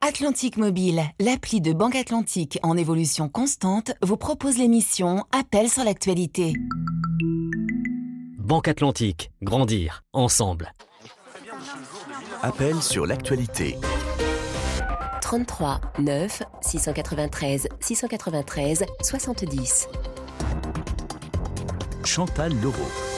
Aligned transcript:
Atlantique 0.00 0.56
Mobile, 0.56 1.02
l'appli 1.18 1.60
de 1.60 1.72
Banque 1.72 1.96
Atlantique 1.96 2.60
en 2.62 2.76
évolution 2.76 3.28
constante, 3.28 3.90
vous 4.00 4.16
propose 4.16 4.56
l'émission 4.56 5.24
Appel 5.32 5.68
sur 5.68 5.82
l'actualité. 5.82 6.52
Banque 8.38 8.68
Atlantique, 8.68 9.32
grandir 9.42 10.04
ensemble. 10.12 10.72
Appel 12.42 12.80
sur 12.80 13.06
l'actualité. 13.06 13.76
33 15.20 15.80
9 15.98 16.42
693 16.60 17.68
693 17.80 18.84
70. 19.02 19.88
Chantal 22.04 22.52
Leroux. 22.62 23.17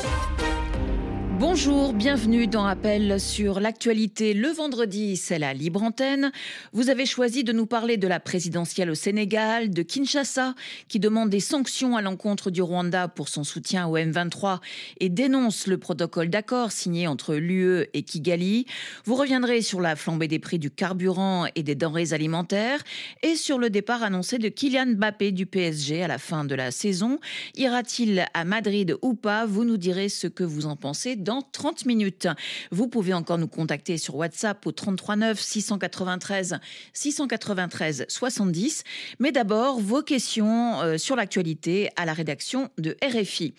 Bonjour, 1.40 1.94
bienvenue 1.94 2.46
dans 2.46 2.66
Appel 2.66 3.18
sur 3.18 3.60
l'actualité. 3.60 4.34
Le 4.34 4.48
vendredi, 4.48 5.16
c'est 5.16 5.38
la 5.38 5.54
libre 5.54 5.82
antenne. 5.82 6.32
Vous 6.74 6.90
avez 6.90 7.06
choisi 7.06 7.44
de 7.44 7.54
nous 7.54 7.64
parler 7.64 7.96
de 7.96 8.06
la 8.06 8.20
présidentielle 8.20 8.90
au 8.90 8.94
Sénégal, 8.94 9.70
de 9.70 9.80
Kinshasa, 9.82 10.54
qui 10.88 11.00
demande 11.00 11.30
des 11.30 11.40
sanctions 11.40 11.96
à 11.96 12.02
l'encontre 12.02 12.50
du 12.50 12.60
Rwanda 12.60 13.08
pour 13.08 13.30
son 13.30 13.42
soutien 13.42 13.86
au 13.86 13.96
M23 13.96 14.58
et 15.00 15.08
dénonce 15.08 15.66
le 15.66 15.78
protocole 15.78 16.28
d'accord 16.28 16.72
signé 16.72 17.06
entre 17.06 17.34
l'UE 17.34 17.86
et 17.94 18.02
Kigali. 18.02 18.66
Vous 19.06 19.14
reviendrez 19.14 19.62
sur 19.62 19.80
la 19.80 19.96
flambée 19.96 20.28
des 20.28 20.40
prix 20.40 20.58
du 20.58 20.70
carburant 20.70 21.46
et 21.54 21.62
des 21.62 21.74
denrées 21.74 22.12
alimentaires 22.12 22.82
et 23.22 23.34
sur 23.34 23.58
le 23.58 23.70
départ 23.70 24.02
annoncé 24.02 24.36
de 24.36 24.50
Kylian 24.50 24.96
Mbappé 24.96 25.32
du 25.32 25.46
PSG 25.46 26.02
à 26.02 26.08
la 26.08 26.18
fin 26.18 26.44
de 26.44 26.54
la 26.54 26.70
saison. 26.70 27.18
Ira-t-il 27.56 28.26
à 28.34 28.44
Madrid 28.44 28.94
ou 29.00 29.14
pas? 29.14 29.46
Vous 29.46 29.64
nous 29.64 29.78
direz 29.78 30.10
ce 30.10 30.26
que 30.26 30.44
vous 30.44 30.66
en 30.66 30.76
pensez 30.76 31.16
30 31.40 31.86
minutes. 31.86 32.28
Vous 32.70 32.88
pouvez 32.88 33.14
encore 33.14 33.38
nous 33.38 33.48
contacter 33.48 33.96
sur 33.96 34.16
WhatsApp 34.16 34.66
au 34.66 34.72
33 34.72 35.16
9 35.16 35.40
693 35.40 36.58
693 36.92 38.06
70. 38.08 38.84
Mais 39.20 39.32
d'abord, 39.32 39.80
vos 39.80 40.02
questions 40.02 40.80
euh, 40.80 40.98
sur 40.98 41.16
l'actualité 41.16 41.90
à 41.96 42.04
la 42.04 42.12
rédaction 42.12 42.70
de 42.78 42.96
RFI. 43.02 43.54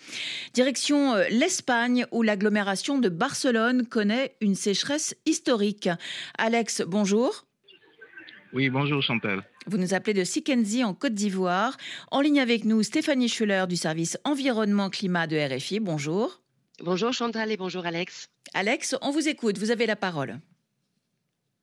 Direction 0.52 1.14
euh, 1.14 1.24
l'Espagne 1.30 2.06
où 2.12 2.22
l'agglomération 2.22 2.98
de 2.98 3.08
Barcelone 3.08 3.86
connaît 3.86 4.36
une 4.40 4.54
sécheresse 4.54 5.16
historique. 5.26 5.88
Alex, 6.38 6.82
bonjour. 6.86 7.46
Oui, 8.52 8.68
bonjour 8.68 9.02
Chantal. 9.02 9.42
Vous 9.66 9.78
nous 9.78 9.94
appelez 9.94 10.12
de 10.12 10.24
Sikenzi 10.24 10.84
en 10.84 10.92
Côte 10.92 11.14
d'Ivoire. 11.14 11.76
En 12.10 12.20
ligne 12.20 12.40
avec 12.40 12.64
nous, 12.64 12.82
Stéphanie 12.82 13.28
Schuller 13.28 13.64
du 13.68 13.76
service 13.76 14.18
environnement 14.24 14.90
climat 14.90 15.26
de 15.26 15.36
RFI. 15.36 15.80
Bonjour. 15.80 16.41
Bonjour 16.80 17.12
Chantal 17.12 17.52
et 17.52 17.56
bonjour 17.56 17.84
Alex. 17.86 18.28
Alex, 18.54 18.96
on 19.02 19.10
vous 19.10 19.28
écoute, 19.28 19.58
vous 19.58 19.70
avez 19.70 19.86
la 19.86 19.94
parole. 19.94 20.38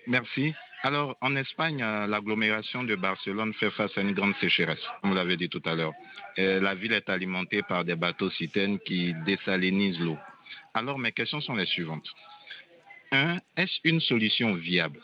Merci. 0.07 0.53
Alors, 0.83 1.17
en 1.19 1.35
Espagne, 1.35 1.81
euh, 1.81 2.07
l'agglomération 2.07 2.83
de 2.83 2.95
Barcelone 2.95 3.53
fait 3.55 3.71
face 3.71 3.91
à 3.97 4.01
une 4.01 4.13
grande 4.13 4.33
sécheresse, 4.39 4.79
comme 5.01 5.09
vous 5.09 5.15
l'avez 5.15 5.35
dit 5.35 5.49
tout 5.49 5.61
à 5.65 5.75
l'heure. 5.75 5.91
La 6.37 6.73
ville 6.73 6.93
est 6.93 7.09
alimentée 7.09 7.63
par 7.63 7.83
des 7.83 7.95
bateaux 7.95 8.29
citernes 8.29 8.79
qui 8.79 9.13
désalinisent 9.25 9.99
l'eau. 9.99 10.17
Alors, 10.73 10.97
mes 10.97 11.11
questions 11.11 11.41
sont 11.41 11.55
les 11.55 11.65
suivantes. 11.65 12.07
Un, 13.11 13.39
est-ce 13.57 13.79
une 13.83 13.99
solution 13.99 14.53
viable? 14.53 15.01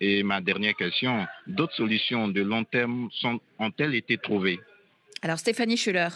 Et 0.00 0.22
ma 0.22 0.40
dernière 0.40 0.74
question, 0.74 1.26
d'autres 1.46 1.74
solutions 1.74 2.28
de 2.28 2.40
long 2.40 2.64
terme 2.64 3.10
ont-elles 3.58 3.94
été 3.94 4.16
trouvées? 4.16 4.60
Alors, 5.20 5.38
Stéphanie 5.38 5.76
Schuller. 5.76 6.08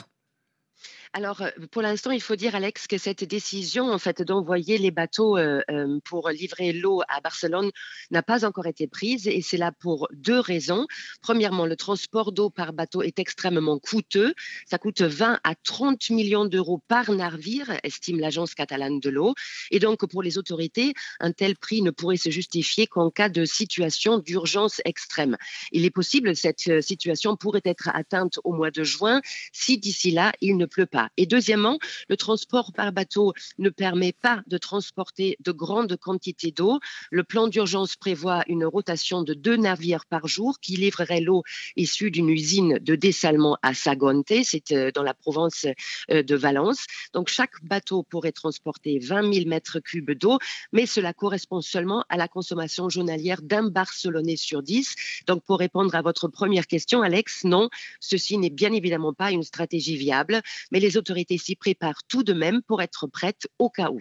Alors, 1.17 1.41
euh, 1.41 1.48
pour 1.70 1.81
l'instant, 1.81 2.11
il 2.11 2.20
faut 2.20 2.36
dire, 2.36 2.55
Alex, 2.55 2.86
que 2.86 2.98
cette 2.98 3.25
décision, 3.25 3.91
en 3.91 3.98
fait, 3.98 4.20
d'envoyer 4.20 4.77
les 4.77 4.91
bateaux 4.91 5.39
euh, 5.39 5.62
euh, 5.70 5.98
pour 6.05 6.28
livrer 6.28 6.75
l'eau 6.75 7.00
à 7.08 7.23
Barcelone 7.23 7.70
n'a 8.11 8.23
pas 8.23 8.45
encore 8.45 8.67
été 8.67 8.86
prise, 8.86 9.27
et 9.27 9.41
c'est 9.41 9.56
là 9.56 9.73
pour 9.73 10.08
deux 10.12 10.39
raisons. 10.39 10.86
Premièrement, 11.23 11.64
le 11.64 11.75
transport 11.75 12.33
d'eau 12.33 12.50
par 12.50 12.75
bateau 12.75 13.00
est 13.00 13.19
extrêmement 13.19 13.78
coûteux. 13.78 14.34
Ça 14.67 14.77
coûte 14.77 15.00
20 15.00 15.41
à 15.42 15.55
30 15.55 16.11
millions 16.11 16.45
d'euros 16.45 16.83
par 16.86 17.11
navire, 17.11 17.73
estime 17.83 18.20
l'agence 18.20 18.55
catalane 18.55 19.01
de 19.01 19.08
l'eau. 19.08 19.33
Et 19.70 19.79
donc, 19.79 20.07
pour 20.11 20.23
les 20.23 20.36
autorités, 20.36 20.92
un 21.20 21.33
tel 21.33 21.57
prix 21.57 21.80
ne 21.80 21.92
pourrait 21.92 22.19
se 22.19 22.29
justifier 22.29 22.86
qu'en 22.86 23.11
cas 23.11 23.30
de 23.30 23.46
situation 23.46 24.19
d'urgence 24.19 24.83
extrême. 24.85 25.39
Il 25.73 25.86
est 25.86 25.90
possible 25.90 26.33
que 26.33 26.35
cette 26.35 26.83
situation 26.83 27.39
pourrait 27.39 27.63
être 27.64 27.89
atteinte 27.95 28.39
au 28.45 28.52
mois 28.52 28.70
de 28.70 28.85
juin 28.85 29.23
si 29.52 29.79
d'ici 29.79 30.11
là, 30.11 30.33
il 30.42 30.58
ne 30.58 30.67
pleut 30.67 30.85
pas. 30.85 31.05
Et 31.17 31.27
deuxièmement, 31.27 31.78
le 32.08 32.17
transport 32.17 32.72
par 32.72 32.92
bateau 32.92 33.33
ne 33.58 33.70
permet 33.70 34.12
pas 34.12 34.42
de 34.46 34.58
transporter 34.58 35.36
de 35.40 35.52
grandes 35.52 35.96
quantités 35.96 36.50
d'eau. 36.50 36.80
Le 37.11 37.24
plan 37.24 37.48
d'urgence 37.48 37.96
prévoit 37.96 38.42
une 38.48 38.64
rotation 38.64 39.22
de 39.22 39.34
deux 39.34 39.56
navires 39.56 40.06
par 40.06 40.27
jour 40.27 40.58
qui 40.61 40.77
livreraient 40.77 41.20
l'eau 41.20 41.42
issue 41.77 42.11
d'une 42.11 42.28
usine 42.28 42.78
de 42.80 42.95
dessalement 42.95 43.58
à 43.62 43.74
Sagonte, 43.74 44.33
c'est 44.45 44.72
euh, 44.72 44.90
dans 44.92 45.02
la 45.02 45.14
province 45.14 45.66
euh, 46.11 46.22
de 46.22 46.36
Valence. 46.36 46.84
Donc 47.12 47.28
chaque 47.28 47.62
bateau 47.62 48.02
pourrait 48.02 48.33
transporter 48.33 48.98
20 48.98 49.33
000 49.33 49.48
mètres 49.48 49.80
cubes 49.80 50.12
d'eau, 50.12 50.39
mais 50.72 50.86
cela 50.86 51.12
correspond 51.12 51.61
seulement 51.61 52.05
à 52.08 52.16
la 52.16 52.28
consommation 52.28 52.89
journalière 52.89 53.42
d'un 53.42 53.68
Barcelonais 53.68 54.36
sur 54.36 54.62
10. 54.62 54.95
Donc 55.27 55.45
pour 55.45 55.58
répondre 55.58 55.95
à 55.95 56.02
votre 56.02 56.28
première 56.28 56.66
question, 56.66 57.02
Alex, 57.02 57.45
non, 57.45 57.68
ceci 58.00 58.39
n'est 58.39 58.50
bien 58.50 58.72
évidemment 58.72 59.12
pas 59.12 59.30
une 59.30 59.42
stratégie 59.42 59.96
viable, 59.96 60.40
mais 60.70 60.80
les 60.80 60.86
autorités 60.95 61.39
s'y 61.39 61.57
préparent 61.57 62.02
tout 62.08 62.23
de 62.23 62.33
même 62.33 62.63
pour 62.63 62.83
être 62.83 63.07
prêtes 63.07 63.48
au 63.58 63.69
cas 63.70 63.91
où. 63.91 64.01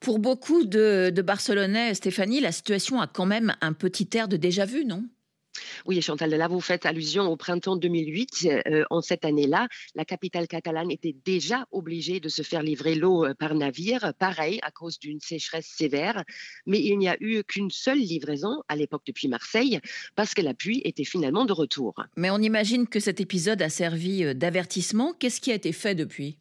Pour 0.00 0.18
beaucoup 0.18 0.64
de, 0.64 1.10
de 1.14 1.22
Barcelonais, 1.22 1.94
Stéphanie, 1.94 2.40
la 2.40 2.52
situation 2.52 3.00
a 3.00 3.06
quand 3.06 3.26
même 3.26 3.54
un 3.60 3.72
petit 3.72 4.08
air 4.14 4.28
de 4.28 4.36
déjà-vu, 4.36 4.84
non? 4.84 5.04
Oui, 5.86 6.00
Chantal, 6.00 6.30
là, 6.30 6.48
vous 6.48 6.60
faites 6.60 6.86
allusion 6.86 7.28
au 7.28 7.36
printemps 7.36 7.76
2008. 7.76 8.48
Euh, 8.66 8.84
en 8.90 9.00
cette 9.00 9.24
année-là, 9.24 9.68
la 9.94 10.04
capitale 10.04 10.46
catalane 10.48 10.90
était 10.90 11.14
déjà 11.24 11.66
obligée 11.70 12.20
de 12.20 12.28
se 12.28 12.42
faire 12.42 12.62
livrer 12.62 12.94
l'eau 12.94 13.24
euh, 13.24 13.34
par 13.34 13.54
navire, 13.54 14.12
pareil, 14.18 14.58
à 14.62 14.70
cause 14.70 14.98
d'une 14.98 15.20
sécheresse 15.20 15.66
sévère. 15.66 16.24
Mais 16.66 16.80
il 16.80 16.98
n'y 16.98 17.08
a 17.08 17.16
eu 17.20 17.42
qu'une 17.44 17.70
seule 17.70 17.98
livraison 17.98 18.62
à 18.68 18.76
l'époque 18.76 19.02
depuis 19.06 19.28
Marseille, 19.28 19.80
parce 20.14 20.34
que 20.34 20.42
la 20.42 20.54
pluie 20.54 20.82
était 20.84 21.04
finalement 21.04 21.44
de 21.44 21.52
retour. 21.52 21.94
Mais 22.16 22.30
on 22.30 22.38
imagine 22.38 22.86
que 22.86 23.00
cet 23.00 23.20
épisode 23.20 23.62
a 23.62 23.68
servi 23.68 24.24
euh, 24.24 24.34
d'avertissement. 24.34 25.14
Qu'est-ce 25.18 25.40
qui 25.40 25.52
a 25.52 25.54
été 25.54 25.72
fait 25.72 25.94
depuis? 25.94 26.38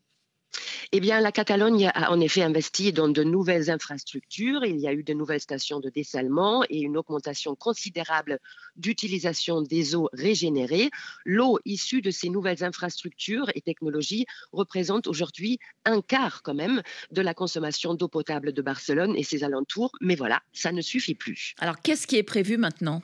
Eh 0.91 0.99
bien, 0.99 1.19
la 1.19 1.31
Catalogne 1.31 1.91
a 1.93 2.11
en 2.11 2.19
effet 2.19 2.41
investi 2.41 2.93
dans 2.93 3.07
de 3.07 3.23
nouvelles 3.23 3.69
infrastructures. 3.69 4.63
Il 4.65 4.79
y 4.79 4.87
a 4.87 4.93
eu 4.93 5.03
de 5.03 5.13
nouvelles 5.13 5.41
stations 5.41 5.79
de 5.79 5.89
dessalement 5.89 6.63
et 6.69 6.79
une 6.79 6.97
augmentation 6.97 7.55
considérable 7.55 8.39
d'utilisation 8.75 9.61
des 9.61 9.95
eaux 9.95 10.09
régénérées. 10.13 10.89
L'eau 11.25 11.59
issue 11.65 12.01
de 12.01 12.11
ces 12.11 12.29
nouvelles 12.29 12.63
infrastructures 12.63 13.49
et 13.55 13.61
technologies 13.61 14.25
représente 14.51 15.07
aujourd'hui 15.07 15.59
un 15.85 16.01
quart 16.01 16.41
quand 16.43 16.55
même 16.55 16.81
de 17.11 17.21
la 17.21 17.33
consommation 17.33 17.93
d'eau 17.93 18.07
potable 18.07 18.53
de 18.53 18.61
Barcelone 18.61 19.15
et 19.15 19.23
ses 19.23 19.43
alentours. 19.43 19.91
Mais 20.01 20.15
voilà, 20.15 20.41
ça 20.53 20.71
ne 20.71 20.81
suffit 20.81 21.15
plus. 21.15 21.53
Alors, 21.59 21.81
qu'est-ce 21.81 22.07
qui 22.07 22.17
est 22.17 22.23
prévu 22.23 22.57
maintenant? 22.57 23.01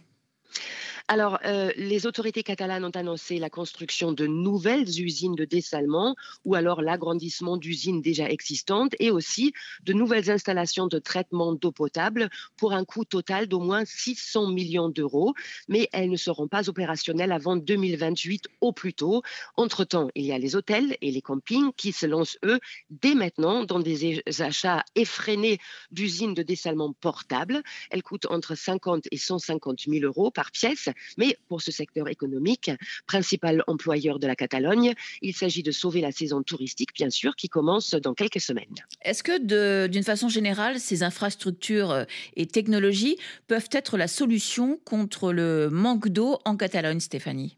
Alors, 1.09 1.37
euh, 1.43 1.69
les 1.75 2.07
autorités 2.07 2.43
catalanes 2.43 2.85
ont 2.85 2.89
annoncé 2.91 3.37
la 3.37 3.49
construction 3.49 4.13
de 4.13 4.25
nouvelles 4.25 4.87
usines 5.01 5.35
de 5.35 5.43
dessalement 5.43 6.15
ou 6.45 6.55
alors 6.55 6.81
l'agrandissement 6.81 7.57
d'usines 7.57 8.01
déjà 8.01 8.29
existantes 8.29 8.95
et 8.99 9.11
aussi 9.11 9.51
de 9.83 9.91
nouvelles 9.91 10.31
installations 10.31 10.87
de 10.87 10.99
traitement 10.99 11.51
d'eau 11.51 11.73
potable 11.73 12.29
pour 12.55 12.71
un 12.71 12.85
coût 12.85 13.03
total 13.03 13.47
d'au 13.47 13.59
moins 13.59 13.83
600 13.83 14.47
millions 14.47 14.87
d'euros. 14.87 15.33
Mais 15.67 15.89
elles 15.91 16.09
ne 16.09 16.15
seront 16.15 16.47
pas 16.47 16.69
opérationnelles 16.69 17.33
avant 17.33 17.57
2028 17.57 18.47
au 18.61 18.71
plus 18.71 18.93
tôt. 18.93 19.23
Entre-temps, 19.57 20.07
il 20.15 20.23
y 20.23 20.31
a 20.31 20.37
les 20.37 20.55
hôtels 20.55 20.95
et 21.01 21.11
les 21.11 21.21
campings 21.21 21.73
qui 21.75 21.91
se 21.91 22.05
lancent, 22.05 22.37
eux, 22.45 22.59
dès 22.89 23.13
maintenant 23.13 23.65
dans 23.65 23.79
des 23.79 24.23
achats 24.39 24.85
effrénés 24.95 25.59
d'usines 25.91 26.33
de 26.33 26.43
dessalement 26.43 26.93
portables. 26.93 27.61
Elles 27.91 28.03
coûtent 28.03 28.27
entre 28.27 28.55
50 28.55 29.09
et 29.11 29.17
150 29.17 29.81
000 29.89 30.05
euros 30.05 30.31
par 30.31 30.51
pièce 30.51 30.87
mais 31.17 31.37
pour 31.47 31.61
ce 31.61 31.71
secteur 31.71 32.07
économique, 32.07 32.71
principal 33.07 33.63
employeur 33.67 34.19
de 34.19 34.27
la 34.27 34.35
Catalogne, 34.35 34.93
il 35.21 35.33
s'agit 35.33 35.63
de 35.63 35.71
sauver 35.71 36.01
la 36.01 36.11
saison 36.11 36.43
touristique, 36.43 36.93
bien 36.93 37.09
sûr, 37.09 37.35
qui 37.35 37.49
commence 37.49 37.91
dans 37.91 38.13
quelques 38.13 38.41
semaines. 38.41 38.75
Est-ce 39.01 39.23
que, 39.23 39.87
d'une 39.87 40.03
façon 40.03 40.29
générale, 40.29 40.79
ces 40.79 41.03
infrastructures 41.03 41.91
euh, 41.91 42.03
et 42.35 42.45
technologies 42.45 43.17
peuvent 43.47 43.69
être 43.71 43.97
la 43.97 44.07
solution 44.07 44.79
contre 44.85 45.31
le 45.31 45.69
manque 45.69 46.09
d'eau 46.09 46.39
en 46.45 46.55
Catalogne, 46.57 46.99
Stéphanie? 46.99 47.57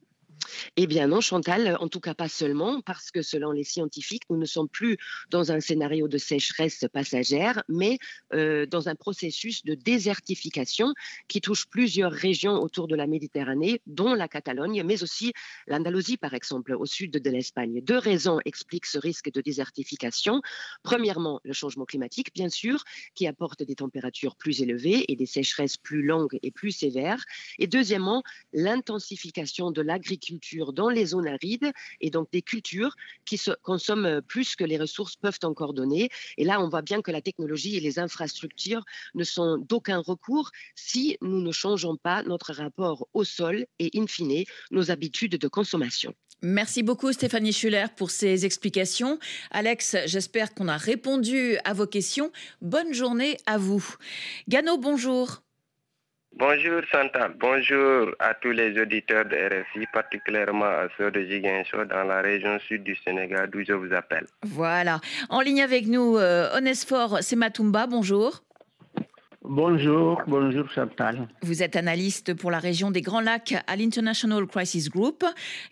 Eh 0.77 0.87
bien 0.87 1.07
non, 1.07 1.21
Chantal, 1.21 1.77
en 1.79 1.87
tout 1.87 1.99
cas 1.99 2.13
pas 2.13 2.29
seulement, 2.29 2.81
parce 2.81 3.11
que 3.11 3.21
selon 3.21 3.51
les 3.51 3.63
scientifiques, 3.63 4.23
nous 4.29 4.37
ne 4.37 4.45
sommes 4.45 4.69
plus 4.69 4.97
dans 5.29 5.51
un 5.51 5.59
scénario 5.59 6.07
de 6.07 6.17
sécheresse 6.17 6.85
passagère, 6.91 7.63
mais 7.69 7.97
euh, 8.33 8.65
dans 8.65 8.89
un 8.89 8.95
processus 8.95 9.63
de 9.63 9.75
désertification 9.75 10.93
qui 11.27 11.41
touche 11.41 11.67
plusieurs 11.67 12.11
régions 12.11 12.61
autour 12.61 12.87
de 12.87 12.95
la 12.95 13.07
Méditerranée, 13.07 13.81
dont 13.87 14.13
la 14.13 14.27
Catalogne, 14.27 14.83
mais 14.83 15.03
aussi 15.03 15.33
l'Andalousie, 15.67 16.17
par 16.17 16.33
exemple, 16.33 16.73
au 16.73 16.85
sud 16.85 17.11
de 17.11 17.29
l'Espagne. 17.29 17.81
Deux 17.81 17.97
raisons 17.97 18.39
expliquent 18.45 18.85
ce 18.85 18.97
risque 18.97 19.31
de 19.31 19.41
désertification. 19.41 20.41
Premièrement, 20.83 21.39
le 21.43 21.53
changement 21.53 21.85
climatique, 21.85 22.33
bien 22.33 22.49
sûr, 22.49 22.83
qui 23.13 23.27
apporte 23.27 23.63
des 23.63 23.75
températures 23.75 24.35
plus 24.35 24.61
élevées 24.61 25.05
et 25.11 25.15
des 25.15 25.25
sécheresses 25.25 25.77
plus 25.77 26.03
longues 26.03 26.37
et 26.41 26.51
plus 26.51 26.71
sévères. 26.71 27.23
Et 27.59 27.67
deuxièmement, 27.67 28.23
l'intensification 28.53 29.71
de 29.71 29.81
l'agriculture 29.81 30.34
dans 30.73 30.89
les 30.89 31.07
zones 31.07 31.27
arides 31.27 31.71
et 32.01 32.09
donc 32.09 32.31
des 32.31 32.41
cultures 32.41 32.95
qui 33.25 33.39
consomment 33.61 34.21
plus 34.21 34.55
que 34.55 34.63
les 34.63 34.77
ressources 34.77 35.15
peuvent 35.15 35.39
encore 35.43 35.73
donner. 35.73 36.09
Et 36.37 36.45
là, 36.45 36.61
on 36.61 36.69
voit 36.69 36.81
bien 36.81 37.01
que 37.01 37.11
la 37.11 37.21
technologie 37.21 37.77
et 37.77 37.79
les 37.79 37.99
infrastructures 37.99 38.83
ne 39.13 39.23
sont 39.23 39.57
d'aucun 39.57 39.99
recours 39.99 40.51
si 40.75 41.17
nous 41.21 41.41
ne 41.41 41.51
changeons 41.51 41.97
pas 41.97 42.23
notre 42.23 42.53
rapport 42.53 43.07
au 43.13 43.23
sol 43.23 43.65
et, 43.79 43.91
in 43.95 44.07
fine, 44.07 44.43
nos 44.71 44.91
habitudes 44.91 45.37
de 45.37 45.47
consommation. 45.47 46.13
Merci 46.41 46.83
beaucoup 46.83 47.11
Stéphanie 47.11 47.53
Schuller 47.53 47.87
pour 47.95 48.11
ces 48.11 48.45
explications. 48.45 49.19
Alex, 49.51 49.95
j'espère 50.05 50.53
qu'on 50.53 50.67
a 50.67 50.77
répondu 50.77 51.57
à 51.63 51.73
vos 51.73 51.87
questions. 51.87 52.31
Bonne 52.61 52.93
journée 52.93 53.37
à 53.45 53.57
vous. 53.57 53.95
Gano, 54.47 54.77
bonjour. 54.77 55.44
Bonjour 56.37 56.81
Chantal, 56.91 57.33
bonjour 57.39 58.13
à 58.19 58.33
tous 58.33 58.51
les 58.51 58.77
auditeurs 58.77 59.23
de 59.23 59.37
RFI, 59.37 59.85
particulièrement 59.93 60.65
à 60.65 60.89
ceux 60.97 61.09
de 61.09 61.21
Giguinchon 61.21 61.85
dans 61.85 62.03
la 62.03 62.19
région 62.21 62.59
sud 62.59 62.83
du 62.83 62.93
Sénégal 62.97 63.49
d'où 63.49 63.63
je 63.63 63.71
vous 63.71 63.93
appelle. 63.93 64.27
Voilà. 64.43 64.99
En 65.29 65.39
ligne 65.39 65.61
avec 65.61 65.87
nous, 65.87 66.17
euh, 66.17 66.49
Onesphore 66.57 67.23
Sematumba, 67.23 67.87
bonjour. 67.87 68.43
Bonjour, 69.43 70.21
bonjour 70.27 70.69
Chantal. 70.71 71.29
Vous 71.41 71.63
êtes 71.63 71.77
analyste 71.77 72.33
pour 72.33 72.51
la 72.51 72.59
région 72.59 72.91
des 72.91 73.01
Grands 73.01 73.21
Lacs 73.21 73.55
à 73.65 73.77
l'International 73.77 74.45
Crisis 74.45 74.89
Group. 74.89 75.23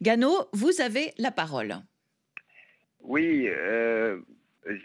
Gano, 0.01 0.47
vous 0.53 0.79
avez 0.79 1.11
la 1.17 1.31
parole. 1.31 1.75
Oui, 3.01 3.49
euh, 3.49 4.17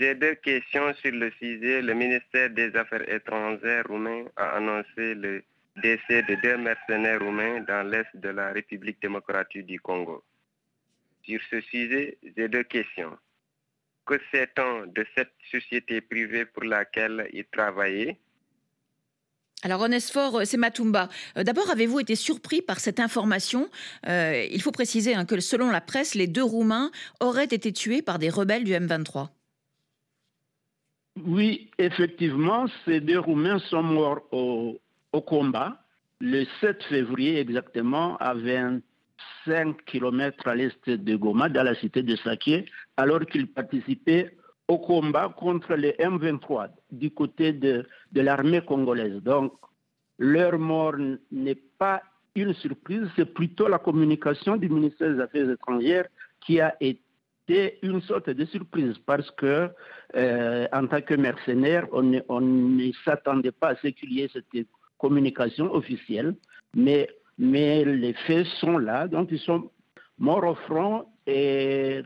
j'ai 0.00 0.16
deux 0.16 0.34
questions 0.34 0.92
sur 0.94 1.12
le 1.12 1.30
sujet. 1.38 1.82
Le 1.82 1.94
ministère 1.94 2.50
des 2.50 2.74
Affaires 2.74 3.08
étrangères 3.08 3.84
roumain 3.88 4.24
a 4.36 4.56
annoncé 4.56 5.14
le 5.14 5.44
décès 5.80 6.22
de 6.22 6.34
deux 6.42 6.56
mercenaires 6.56 7.20
roumains 7.20 7.60
dans 7.60 7.88
l'est 7.88 8.08
de 8.14 8.28
la 8.28 8.52
République 8.52 9.00
démocratique 9.00 9.66
du 9.66 9.80
Congo. 9.80 10.22
Sur 11.24 11.40
ce 11.50 11.60
sujet, 11.60 12.18
j'ai 12.36 12.48
deux 12.48 12.64
questions. 12.64 13.16
Que 14.06 14.18
sait-on 14.32 14.86
de 14.86 15.04
cette 15.14 15.34
société 15.50 16.00
privée 16.00 16.46
pour 16.46 16.64
laquelle 16.64 17.28
il 17.32 17.44
travaillait? 17.44 18.18
Alors, 19.62 19.82
Onesphore, 19.82 20.42
c'est 20.44 20.56
Matumba. 20.56 21.08
Euh, 21.36 21.42
d'abord, 21.42 21.68
avez-vous 21.70 22.00
été 22.00 22.14
surpris 22.14 22.62
par 22.62 22.78
cette 22.78 23.00
information? 23.00 23.68
Euh, 24.06 24.46
Il 24.50 24.62
faut 24.62 24.70
préciser 24.70 25.14
hein, 25.14 25.24
que 25.24 25.40
selon 25.40 25.70
la 25.70 25.80
presse, 25.80 26.14
les 26.14 26.28
deux 26.28 26.44
Roumains 26.44 26.90
auraient 27.20 27.44
été 27.44 27.72
tués 27.72 28.00
par 28.00 28.18
des 28.18 28.30
rebelles 28.30 28.64
du 28.64 28.72
M23. 28.72 29.28
Oui, 31.26 31.70
effectivement, 31.78 32.66
ces 32.84 33.00
deux 33.00 33.18
Roumains 33.18 33.58
sont 33.58 33.82
morts 33.82 34.22
au, 34.30 34.78
au 35.12 35.20
combat 35.20 35.78
le 36.20 36.44
7 36.60 36.82
février 36.84 37.38
exactement 37.38 38.16
à 38.18 38.34
25 38.34 39.84
km 39.84 40.48
à 40.48 40.54
l'est 40.54 40.90
de 40.90 41.16
Goma, 41.16 41.48
dans 41.48 41.62
la 41.62 41.74
cité 41.76 42.02
de 42.02 42.16
Saké, 42.16 42.66
alors 42.96 43.24
qu'ils 43.26 43.46
participaient 43.46 44.36
au 44.66 44.78
combat 44.78 45.32
contre 45.36 45.74
les 45.74 45.92
M23 45.92 46.70
du 46.90 47.10
côté 47.10 47.52
de, 47.52 47.86
l'armée 48.12 48.60
congolaise. 48.60 49.22
Donc, 49.22 49.52
leur 50.18 50.58
mort 50.58 50.96
n'est 51.30 51.62
pas 51.78 52.02
une 52.34 52.52
surprise, 52.54 53.08
c'est 53.16 53.32
plutôt 53.32 53.68
la 53.68 53.78
communication 53.78 54.56
du 54.56 54.68
ministère 54.68 55.14
des 55.14 55.20
Affaires 55.20 55.50
étrangères 55.50 56.06
qui 56.44 56.60
a 56.60 56.76
été 56.80 57.78
une 57.82 58.00
sorte 58.02 58.28
de 58.28 58.44
surprise 58.44 58.96
parce 59.06 59.30
que, 59.32 59.70
euh, 60.16 60.66
en 60.72 60.86
tant 60.86 61.00
que 61.00 61.14
mercenaire, 61.14 61.86
on 61.92 62.20
on 62.28 62.40
ne 62.40 62.92
s'attendait 63.04 63.52
pas 63.52 63.68
à 63.68 63.76
ce 63.76 63.88
qu'il 63.88 64.12
y 64.12 64.20
ait 64.20 64.30
cette 64.32 64.54
communication 64.98 65.72
officielle, 65.72 66.34
mais, 66.74 67.08
mais 67.38 67.84
les 67.84 68.12
faits 68.26 68.46
sont 68.60 68.78
là. 68.78 69.08
Donc, 69.08 69.28
ils 69.30 69.38
sont 69.38 69.70
morts 70.18 70.44
au 70.44 70.54
front 70.54 71.06
et, 71.26 72.02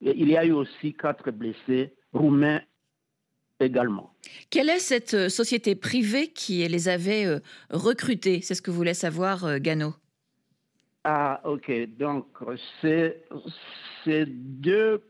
il 0.00 0.28
y 0.28 0.36
a 0.36 0.44
eu 0.44 0.52
aussi 0.52 0.92
quatre 0.92 1.30
blessés 1.30 1.94
roumains 2.12 2.60
également. 3.58 4.12
Quelle 4.50 4.68
est 4.68 4.80
cette 4.80 5.14
euh, 5.14 5.28
société 5.30 5.74
privée 5.74 6.28
qui 6.28 6.66
les 6.68 6.88
avait 6.88 7.24
euh, 7.24 7.38
recrutés? 7.70 8.42
C'est 8.42 8.54
ce 8.54 8.60
que 8.60 8.70
voulait 8.70 8.94
savoir 8.94 9.44
euh, 9.44 9.58
Gano. 9.58 9.94
Ah, 11.04 11.40
ok. 11.44 11.70
Donc, 11.96 12.26
c'est 12.82 14.26
deux 14.26 15.02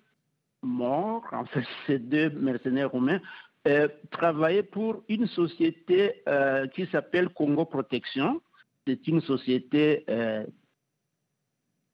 morts, 0.63 1.25
en 1.33 1.45
fait, 1.47 1.65
ces 1.87 1.99
deux 1.99 2.31
mercenaires 2.31 2.91
roumains 2.91 3.21
euh, 3.67 3.89
travailler 4.11 4.63
pour 4.63 5.03
une 5.09 5.27
société 5.27 6.23
euh, 6.29 6.67
qui 6.69 6.87
s'appelle 6.87 7.31
Congo 7.31 7.65
Protection. 7.65 8.43
C'est 8.87 9.07
une 9.09 9.23
société 9.23 10.05
euh, 10.11 10.45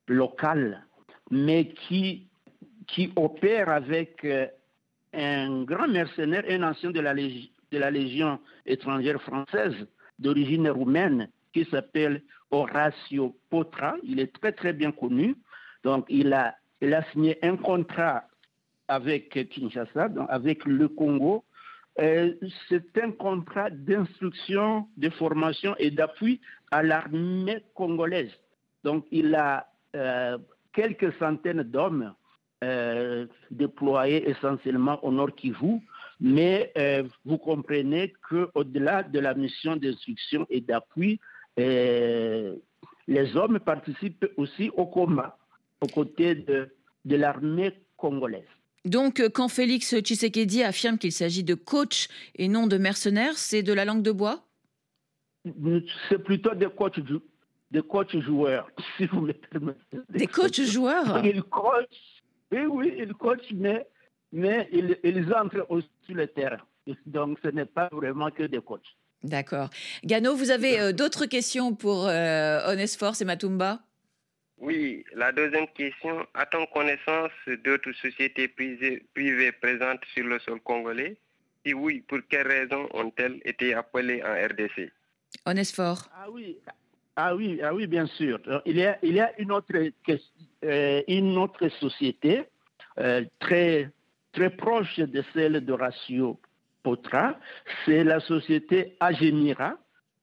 locale, 0.09 0.85
mais 1.31 1.69
qui, 1.69 2.29
qui 2.89 3.13
opère 3.15 3.69
avec 3.69 4.27
un 5.13 5.63
grand 5.63 5.87
mercenaire, 5.87 6.45
un 6.49 6.65
ancien 6.65 6.91
de 6.91 6.99
la, 7.01 7.15
de 7.15 7.79
la 7.79 7.91
Légion 7.91 8.41
étrangère 8.67 9.23
française 9.23 9.77
d'origine 10.19 10.69
roumaine 10.71 11.31
qui 11.53 11.65
s'appelle 11.67 12.23
Horacio 12.51 13.37
Potra. 13.49 13.95
Il 14.03 14.19
est 14.19 14.33
très 14.41 14.53
très 14.53 14.73
bien 14.73 14.91
connu. 14.91 15.37
Donc 15.85 16.07
il 16.09 16.33
a, 16.33 16.57
il 16.81 16.93
a 16.95 17.05
signé 17.13 17.39
un 17.43 17.57
contrat 17.57 18.25
avec 18.89 19.49
Kinshasa, 19.51 20.09
donc 20.09 20.27
avec 20.31 20.65
le 20.65 20.89
Congo, 20.89 21.45
euh, 21.99 22.35
c'est 22.69 22.97
un 22.99 23.11
contrat 23.11 23.71
d'instruction, 23.71 24.87
de 24.97 25.11
formation 25.11 25.75
et 25.79 25.91
d'appui 25.91 26.41
à 26.71 26.83
l'armée 26.83 27.63
congolaise. 27.75 28.31
Donc, 28.85 29.07
il 29.11 29.35
a 29.35 29.67
euh, 29.97 30.39
quelques 30.73 31.13
centaines 31.19 31.63
d'hommes 31.63 32.15
euh, 32.63 33.27
déployés 33.51 34.29
essentiellement 34.31 35.05
au 35.05 35.11
Nord 35.11 35.35
Kivu, 35.35 35.81
mais 36.21 36.73
vous 37.25 37.39
comprenez 37.39 38.13
qu'au-delà 38.29 39.03
de 39.03 39.19
la 39.19 39.35
mission 39.35 39.77
d'instruction 39.77 40.47
et 40.51 40.61
d'appui, 40.61 41.19
les 41.57 43.37
hommes 43.37 43.59
participent 43.59 44.27
aussi 44.37 44.71
au 44.77 44.87
combat 44.87 45.39
aux 45.81 45.87
côtés 45.87 46.35
de 46.35 47.17
l'armée 47.17 47.73
congolaise. 47.97 48.60
Donc, 48.85 49.21
euh, 49.21 49.29
quand 49.29 49.49
Félix 49.49 49.95
Tshisekedi 50.01 50.63
affirme 50.63 50.99
qu'il 50.99 51.13
s'agit 51.13 51.45
de 51.45 51.55
coach 51.55 52.09
et 52.35 52.49
non 52.49 52.67
de 52.67 52.79
mercenaires, 52.79 53.37
c'est 53.37 53.63
de 53.63 53.73
la 53.73 53.85
langue 53.85 54.03
de 54.03 54.13
bois? 54.13 54.47
C'est 56.09 56.23
plutôt 56.23 56.55
des 56.55 56.69
coachs, 56.69 57.01
des 57.71 57.83
coachs 57.83 58.19
joueurs, 58.21 58.71
si 58.97 59.07
vous 59.07 59.21
me 59.23 59.33
permettez. 59.33 59.99
Des 60.09 60.27
coachs 60.27 60.61
joueurs? 60.63 61.25
Ils 61.25 61.43
coachent, 61.43 62.23
oui, 62.53 62.65
oui, 62.69 62.95
ils 62.99 63.15
coachent, 63.15 63.53
mais, 63.55 63.87
mais 64.33 64.69
ils, 64.73 64.99
ils 65.05 65.33
entrent 65.35 65.67
aussi 65.69 65.89
sur 66.07 66.15
le 66.15 66.27
terrain. 66.27 66.61
Donc, 67.07 67.39
ce 67.43 67.49
n'est 67.49 67.67
pas 67.67 67.89
vraiment 67.93 68.31
que 68.31 68.45
des 68.45 68.61
coachs. 68.61 68.97
D'accord. 69.23 69.69
Gano, 70.05 70.35
vous 70.35 70.51
avez 70.51 70.81
euh, 70.81 70.93
d'autres 70.93 71.27
questions 71.27 71.75
pour 71.75 72.07
euh, 72.07 72.73
Onesforce 72.73 73.21
et 73.21 73.27
Matumba? 73.27 73.81
Oui, 74.61 75.05
la 75.15 75.33
deuxième 75.33 75.69
question, 75.69 76.27
a-t-on 76.35 76.67
connaissance 76.67 77.33
d'autres 77.65 77.93
sociétés 77.93 78.49
privées, 78.49 79.53
présentes 79.53 80.05
sur 80.15 80.25
le 80.25 80.39
sol 80.41 80.61
congolais? 80.61 81.17
Si 81.65 81.75
oui, 81.75 82.05
pour 82.07 82.21
quelles 82.29 82.47
raisons 82.47 82.89
ont-elles 82.93 83.41
été 83.45 83.75
appelées 83.75 84.23
en 84.23 84.33
RDC 84.33 84.91
Onesfort. 85.47 86.11
Ah 86.15 86.31
oui, 86.31 86.59
ah 87.17 87.35
oui, 87.35 87.61
ah 87.63 87.75
oui, 87.75 87.87
bien 87.87 88.07
sûr. 88.07 88.39
Il 88.67 88.77
y 88.77 88.85
a, 88.85 88.99
il 89.03 89.15
y 89.15 89.21
a 89.21 89.33
une, 89.39 89.53
autre, 89.53 89.73
euh, 90.65 91.03
une 91.09 91.37
autre 91.39 91.69
société 91.81 92.45
euh, 92.99 93.25
très, 93.39 93.91
très 94.33 94.51
proche 94.51 94.99
de 94.99 95.23
celle 95.33 95.65
de 95.65 95.73
Ratio 95.73 96.41
Potra, 96.83 97.39
c'est 97.85 98.05
la 98.05 98.21
société 98.21 98.97
Agemira, 99.01 99.77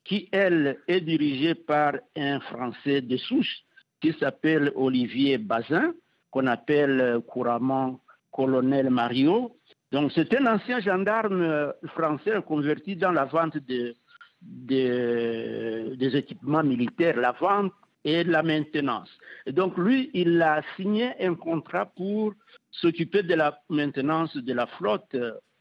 qui, 0.04 0.28
elle, 0.32 0.80
est 0.88 1.02
dirigée 1.02 1.56
par 1.56 1.94
un 2.16 2.40
Français 2.40 3.02
de 3.02 3.18
souche 3.18 3.64
qui 4.02 4.14
s'appelle 4.20 4.72
Olivier 4.76 5.38
Bazin, 5.38 5.94
qu'on 6.32 6.48
appelle 6.48 7.02
euh, 7.02 7.20
couramment 7.22 8.00
colonel 8.32 8.90
Mario. 8.90 9.58
Donc 9.92 10.12
c'est 10.14 10.34
un 10.36 10.46
ancien 10.46 10.80
gendarme 10.80 11.42
euh, 11.42 11.72
français 11.96 12.34
converti 12.46 12.96
dans 12.96 13.12
la 13.12 13.26
vente 13.26 13.58
de, 13.58 13.96
des 14.42 16.16
équipements 16.16 16.64
militaires, 16.64 17.18
la 17.18 17.32
vente 17.32 17.74
et 18.04 18.24
la 18.24 18.44
maintenance. 18.44 19.10
Donc 19.48 19.78
lui, 19.78 20.10
il 20.14 20.42
a 20.42 20.62
signé 20.76 21.12
un 21.20 21.36
contrat 21.36 21.86
pour 21.86 22.34
s'occuper 22.72 23.24
de 23.24 23.34
la 23.34 23.60
maintenance 23.70 24.36
de 24.36 24.54
la 24.54 24.68
flotte 24.68 25.16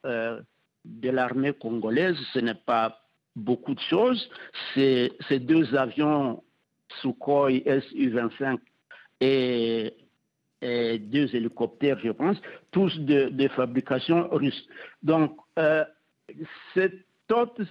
euh, 0.05 0.40
de 0.85 1.11
l'armée 1.11 1.52
congolaise. 1.52 2.16
Ce 2.33 2.38
n'est 2.38 2.55
pas 2.55 3.00
beaucoup 3.35 3.75
de 3.75 3.81
choses. 3.81 4.28
C'est 4.75 5.12
ces 5.28 5.40
deux 5.40 5.75
avions 5.75 6.43
Sukhoi 7.00 7.50
Su-25 7.91 8.59
et, 9.21 9.95
deux 10.62 11.35
hélicoptères, 11.35 11.99
je 12.03 12.11
pense, 12.11 12.41
tous 12.71 12.99
de, 12.99 13.49
fabrication 13.49 14.29
russe. 14.31 14.67
Donc, 15.03 15.37
euh, 15.59 15.85
cette, 16.75 17.07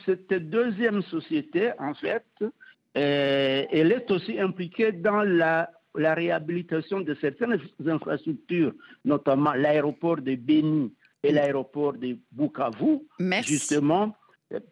cette 0.06 0.50
deuxième 0.50 1.02
société, 1.04 1.72
en 1.80 1.94
fait, 1.94 2.26
euh, 2.42 3.66
elle 3.70 3.92
est 3.92 4.10
aussi 4.12 4.40
impliquée 4.40 4.94
dans 4.94 5.24
la, 5.24 5.70
la, 5.96 6.14
réhabilitation 6.14 7.02
de 7.02 7.14
certaines 7.16 7.60
infrastructures, 7.86 8.74
notamment 9.04 9.54
l'aéroport 9.54 10.22
de 10.22 10.36
Beni 10.36 10.94
et 11.24 11.32
l'aéroport 11.32 11.94
de 11.94 12.18
Bukavu, 12.32 13.00
justement, 13.44 14.16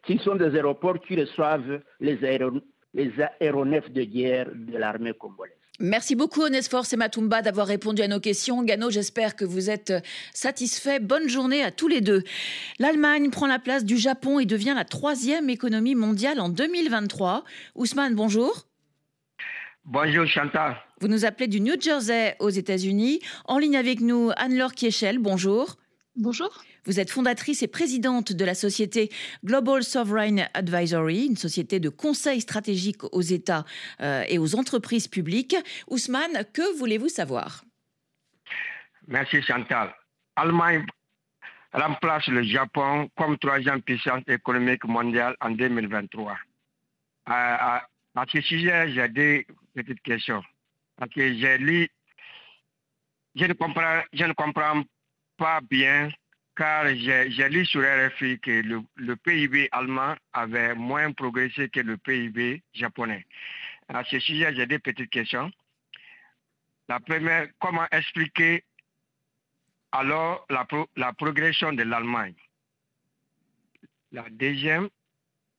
qui 0.05 0.17
sont 0.19 0.35
des 0.35 0.55
aéroports 0.55 0.99
qui 0.99 1.19
reçoivent 1.19 1.81
les, 1.99 2.23
les 2.93 3.11
aéronefs 3.39 3.91
de 3.91 4.03
guerre 4.03 4.49
de 4.53 4.77
l'armée 4.77 5.13
congolaise. 5.13 5.57
Merci 5.79 6.15
beaucoup 6.15 6.41
Onesphore 6.43 6.85
Matumba 6.97 7.41
d'avoir 7.41 7.65
répondu 7.65 8.03
à 8.03 8.07
nos 8.07 8.19
questions. 8.19 8.63
Gano, 8.63 8.91
j'espère 8.91 9.35
que 9.35 9.43
vous 9.43 9.71
êtes 9.71 9.91
satisfait. 10.31 10.99
Bonne 10.99 11.27
journée 11.27 11.63
à 11.63 11.71
tous 11.71 11.87
les 11.87 11.99
deux. 11.99 12.21
L'Allemagne 12.77 13.31
prend 13.31 13.47
la 13.47 13.57
place 13.57 13.83
du 13.83 13.97
Japon 13.97 14.39
et 14.39 14.45
devient 14.45 14.73
la 14.75 14.85
troisième 14.85 15.49
économie 15.49 15.95
mondiale 15.95 16.39
en 16.39 16.49
2023. 16.49 17.43
Ousmane, 17.73 18.13
bonjour. 18.13 18.67
Bonjour 19.83 20.27
Chantal. 20.27 20.77
Vous 21.01 21.07
nous 21.07 21.25
appelez 21.25 21.47
du 21.47 21.59
New 21.59 21.81
Jersey 21.81 22.35
aux 22.39 22.49
États-Unis. 22.49 23.19
En 23.45 23.57
ligne 23.57 23.75
avec 23.75 23.99
nous, 23.99 24.29
Anne-Laure 24.37 24.73
Kiechel, 24.73 25.17
bonjour. 25.17 25.75
Bonjour. 26.15 26.63
Vous 26.85 26.99
êtes 26.99 27.09
fondatrice 27.09 27.63
et 27.63 27.67
présidente 27.67 28.33
de 28.33 28.43
la 28.43 28.55
société 28.55 29.09
Global 29.45 29.83
Sovereign 29.83 30.49
Advisory, 30.53 31.27
une 31.27 31.37
société 31.37 31.79
de 31.79 31.89
conseil 31.89 32.41
stratégique 32.41 33.03
aux 33.13 33.21
États 33.21 33.63
euh, 34.01 34.23
et 34.27 34.37
aux 34.37 34.55
entreprises 34.55 35.07
publiques. 35.07 35.55
Ousmane, 35.87 36.43
que 36.53 36.77
voulez-vous 36.77 37.07
savoir? 37.07 37.63
Merci 39.07 39.41
Chantal. 39.41 39.93
Allemagne 40.35 40.85
remplace 41.71 42.27
le 42.27 42.43
Japon 42.43 43.09
comme 43.15 43.37
troisième 43.37 43.81
puissance 43.81 44.23
économique 44.27 44.83
mondiale 44.85 45.35
en 45.39 45.51
2023. 45.51 46.37
À, 47.25 47.87
ce 48.31 48.41
sujet, 48.41 48.91
j'ai 48.93 49.07
des 49.07 49.47
petites 49.73 50.01
questions. 50.01 50.43
Parce 50.97 51.11
j'ai 51.15 51.57
lu, 51.57 51.89
je 53.35 53.45
ne 53.45 54.33
comprends 54.33 54.83
pas 55.37 55.61
bien 55.61 56.09
car 56.55 56.87
j'ai 56.95 57.49
lu 57.49 57.65
sur 57.65 57.81
RFI 57.81 58.39
que 58.39 58.61
le, 58.95 59.15
PIB 59.15 59.69
allemand 59.71 60.15
avait 60.33 60.75
moins 60.75 61.11
progressé 61.11 61.69
que 61.69 61.79
le 61.79 61.97
PIB 61.97 62.61
japonais. 62.73 63.25
À 63.89 64.03
ce 64.03 64.19
sujet, 64.19 64.53
j'ai 64.55 64.65
des 64.65 64.79
petites 64.79 65.09
questions. 65.09 65.51
La 66.89 66.99
première, 66.99 67.47
comment 67.59 67.87
expliquer 67.91 68.63
alors 69.91 70.45
la, 70.49 71.13
progression 71.13 71.73
de 71.73 71.83
l'Allemagne? 71.83 72.35
La 74.11 74.25
deuxième, 74.29 74.89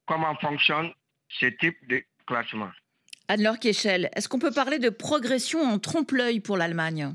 comment 0.07 0.35
fonctionne 0.37 0.93
ce 1.29 1.47
type 1.47 1.77
de 1.89 2.03
classement? 2.27 2.71
Anne-Laure 3.29 3.57
est-ce 3.63 4.29
qu'on 4.29 4.39
peut 4.39 4.53
parler 4.53 4.79
de 4.79 4.91
progression 4.91 5.61
en 5.61 5.79
trompe-l'œil 5.79 6.41
pour 6.41 6.57
l'Allemagne? 6.57 7.15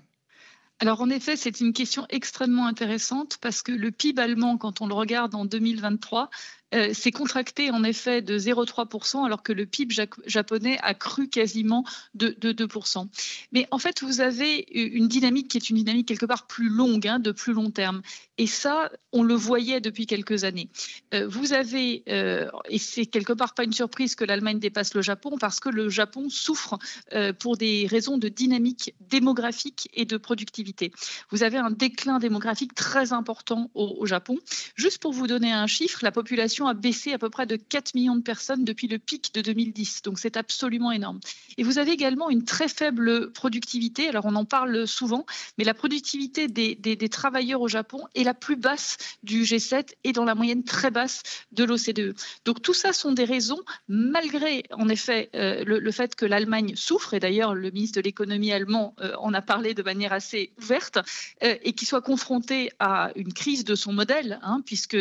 Alors 0.80 1.02
en 1.02 1.10
effet, 1.10 1.36
c'est 1.36 1.60
une 1.60 1.74
question 1.74 2.06
extrêmement 2.10 2.66
intéressante 2.66 3.38
parce 3.42 3.62
que 3.62 3.74
le 3.74 3.92
PIB 3.92 4.22
allemand, 4.22 4.58
quand 4.58 4.80
on 4.80 4.88
le 4.88 4.94
regarde 4.94 5.36
en 5.36 5.44
2023, 5.44 6.30
euh, 6.76 6.94
s'est 6.94 7.12
contracté 7.12 7.72
en 7.72 7.84
effet 7.84 8.22
de 8.22 8.38
0,3%, 8.38 9.26
alors 9.26 9.42
que 9.42 9.52
le 9.52 9.66
PIB 9.66 9.96
japonais 10.28 10.78
a 10.84 10.94
cru 10.94 11.28
quasiment 11.28 11.84
de, 12.14 12.30
2%. 12.40 13.08
Mais 13.52 13.68
en 13.72 13.80
fait, 13.80 14.04
vous 14.04 14.22
avez 14.22 14.68
une 14.72 15.08
dynamique 15.08 15.48
qui 15.48 15.58
est 15.58 15.70
une 15.70 15.78
dynamique 15.78 16.08
quelque 16.08 16.28
part 16.28 16.46
plus 16.46 16.70
longue, 16.70 17.08
hein, 17.08 17.18
de 17.18 17.32
plus 17.32 17.54
long 17.54 17.72
terme. 17.72 18.02
Et 18.38 18.46
ça, 18.46 18.92
on 19.12 19.24
le 19.24 19.34
voyait 19.34 19.82
depuis 19.82 20.06
quelques 20.06 20.44
années. 20.44 20.70
Euh, 21.16 21.28
vous 21.28 21.54
avez, 21.54 22.04
euh, 22.08 22.48
et 22.70 22.78
c'est 22.78 23.08
quelque 23.08 23.34
part 23.34 23.56
pas 23.56 23.64
une 23.64 23.74
surprise 23.74 24.16
que 24.16 24.24
l'Allemagne 24.24 24.60
dépasse 24.60 24.94
le 24.94 25.02
Japon, 25.02 25.38
parce 25.40 25.60
que 25.60 25.70
le 25.70 25.90
Japon 25.90 26.30
souffre 26.30 26.78
pour 27.40 27.58
des 27.58 27.88
raisons 27.88 28.18
de 28.18 28.28
dynamique 28.28 28.94
démographique 29.00 29.90
et 29.94 30.06
de 30.06 30.18
productivité. 30.18 30.92
Vous 31.32 31.44
avez 31.44 31.58
un 31.58 31.72
déclin 31.72 32.20
démographique 32.20 32.76
très 32.76 33.12
important 33.12 33.72
au 33.74 34.06
Japon. 34.06 34.38
Juste 34.76 35.00
pour 35.00 35.14
vous 35.14 35.28
donner 35.28 35.52
un 35.52 35.68
chiffre, 35.68 36.00
la 36.04 36.12
population 36.12 36.59
a 36.68 36.74
baissé 36.74 37.14
à 37.14 37.18
peu 37.18 37.30
près 37.30 37.46
de 37.46 37.56
4 37.56 37.96
millions 37.96 38.16
de 38.16 38.22
personnes 38.22 38.64
depuis 38.64 38.88
le 38.88 39.00
pic 39.00 39.34
de 39.34 39.42
2010. 39.42 40.02
Donc 40.04 40.20
c'est 40.20 40.38
absolument 40.38 40.92
énorme. 40.92 41.20
Et 41.58 41.64
vous 41.64 41.78
avez 41.78 41.92
également 41.92 42.30
une 42.30 42.44
très 42.44 42.68
faible 42.68 43.32
productivité. 43.32 44.08
Alors 44.10 44.26
on 44.26 44.36
en 44.36 44.46
parle 44.46 44.88
souvent, 44.88 45.26
mais 45.58 45.64
la 45.64 45.74
productivité 45.74 46.48
des, 46.48 47.10
travailleurs 47.10 47.62
au 47.62 47.68
Japon 47.68 48.04
est 48.16 48.24
la 48.24 48.34
plus 48.34 48.56
basse 48.56 48.98
du 49.24 49.44
G7 49.44 49.94
et 50.04 50.14
dans 50.14 50.26
la 50.26 50.36
moyenne 50.36 50.64
très 50.64 50.92
basse 50.92 51.24
de 51.52 51.64
l'OCDE. 51.64 52.16
Donc 52.46 52.62
tout 52.62 52.74
ça 52.74 52.94
sont 52.94 53.12
des 53.12 53.26
raisons, 53.26 53.60
malgré 53.88 54.64
en 54.72 54.90
effet 54.90 55.30
euh, 55.36 55.64
le, 55.66 55.92
fait 55.92 56.16
que 56.16 56.26
l'Allemagne 56.26 56.76
souffre, 56.76 57.14
et 57.14 57.20
d'ailleurs 57.20 57.54
le 57.54 57.72
ministre 57.72 58.00
de 58.00 58.04
l'économie 58.04 58.52
allemand 58.52 58.96
euh, 59.02 59.16
en 59.18 59.34
a 59.34 59.42
parlé 59.42 59.74
de 59.74 59.84
manière 59.84 60.14
assez 60.14 60.54
ouverte, 60.62 61.00
euh, 61.44 61.56
et 61.64 61.74
qui 61.74 61.86
soit 61.86 62.02
confronté 62.02 62.72
à 62.80 63.12
une 63.16 63.34
crise 63.34 63.64
de 63.64 63.76
son 63.76 63.94
modèle, 63.94 64.40
hein, 64.44 64.62
puisque 64.66 64.98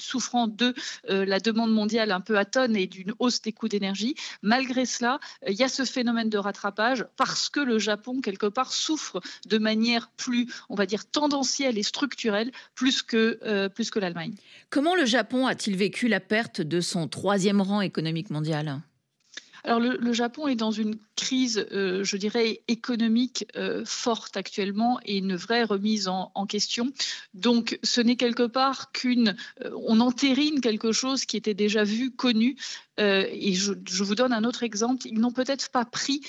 souffrant 0.00 0.46
de 0.46 0.74
la 1.08 1.40
demande 1.40 1.72
mondiale 1.72 2.12
un 2.12 2.20
peu 2.20 2.38
atone 2.38 2.76
et 2.76 2.86
d'une 2.86 3.12
hausse 3.18 3.42
des 3.42 3.52
coûts 3.52 3.68
d'énergie. 3.68 4.14
Malgré 4.42 4.86
cela, 4.86 5.18
euh, 5.44 5.50
il 5.50 5.56
y 5.56 5.62
a 5.62 5.68
ce 5.68 5.84
phénomène 5.84 6.28
de 6.28 6.38
rattrapage 6.38 7.06
parce 7.16 7.48
que 7.48 7.60
le 7.60 7.78
Japon, 7.78 8.20
quelque 8.20 8.46
part, 8.46 8.72
souffre 8.72 9.20
de 9.46 9.58
manière 9.58 10.10
plus, 10.16 10.52
on 10.68 10.74
va 10.74 10.86
dire, 10.86 11.08
tendancielle 11.10 11.78
et 11.78 11.82
structurelle, 11.82 12.50
plus 12.74 13.02
que, 13.02 13.38
euh, 13.42 13.68
plus 13.68 13.90
que 13.90 13.98
l'Allemagne. 13.98 14.34
Comment 14.70 14.94
le 14.94 15.04
Japon 15.04 15.46
a-t-il 15.46 15.76
vécu 15.76 16.08
la 16.08 16.20
perte 16.20 16.60
de 16.60 16.80
son 16.80 17.08
troisième 17.08 17.60
rang 17.60 17.80
économique 17.80 18.30
mondial? 18.30 18.80
Alors 19.64 19.80
le, 19.80 20.12
Japon 20.12 20.48
est 20.48 20.56
dans 20.56 20.70
une 20.70 20.96
crise, 21.16 21.66
euh, 21.72 22.02
je 22.04 22.16
dirais, 22.16 22.62
économique 22.68 23.46
euh, 23.56 23.84
forte 23.84 24.36
actuellement 24.36 24.98
et 25.04 25.18
une 25.18 25.36
vraie 25.36 25.64
remise 25.64 26.08
en, 26.08 26.30
question. 26.46 26.92
Donc 27.34 27.78
ce 27.82 28.00
n'est 28.00 28.16
quelque 28.16 28.46
part 28.46 28.92
qu'une... 28.92 29.36
Euh, 29.64 29.70
on 29.86 30.00
entérine 30.00 30.60
quelque 30.60 30.92
chose 30.92 31.24
qui 31.24 31.36
était 31.36 31.54
déjà 31.54 31.84
vu, 31.84 32.10
connu. 32.10 32.56
et 32.98 33.54
je, 33.54 33.72
vous 34.02 34.14
donne 34.14 34.32
un 34.32 34.44
autre 34.44 34.62
exemple. 34.62 35.06
Ils 35.06 35.20
n'ont 35.20 35.32
peut-être 35.32 35.70
pas 35.70 35.84
pris 35.84 36.22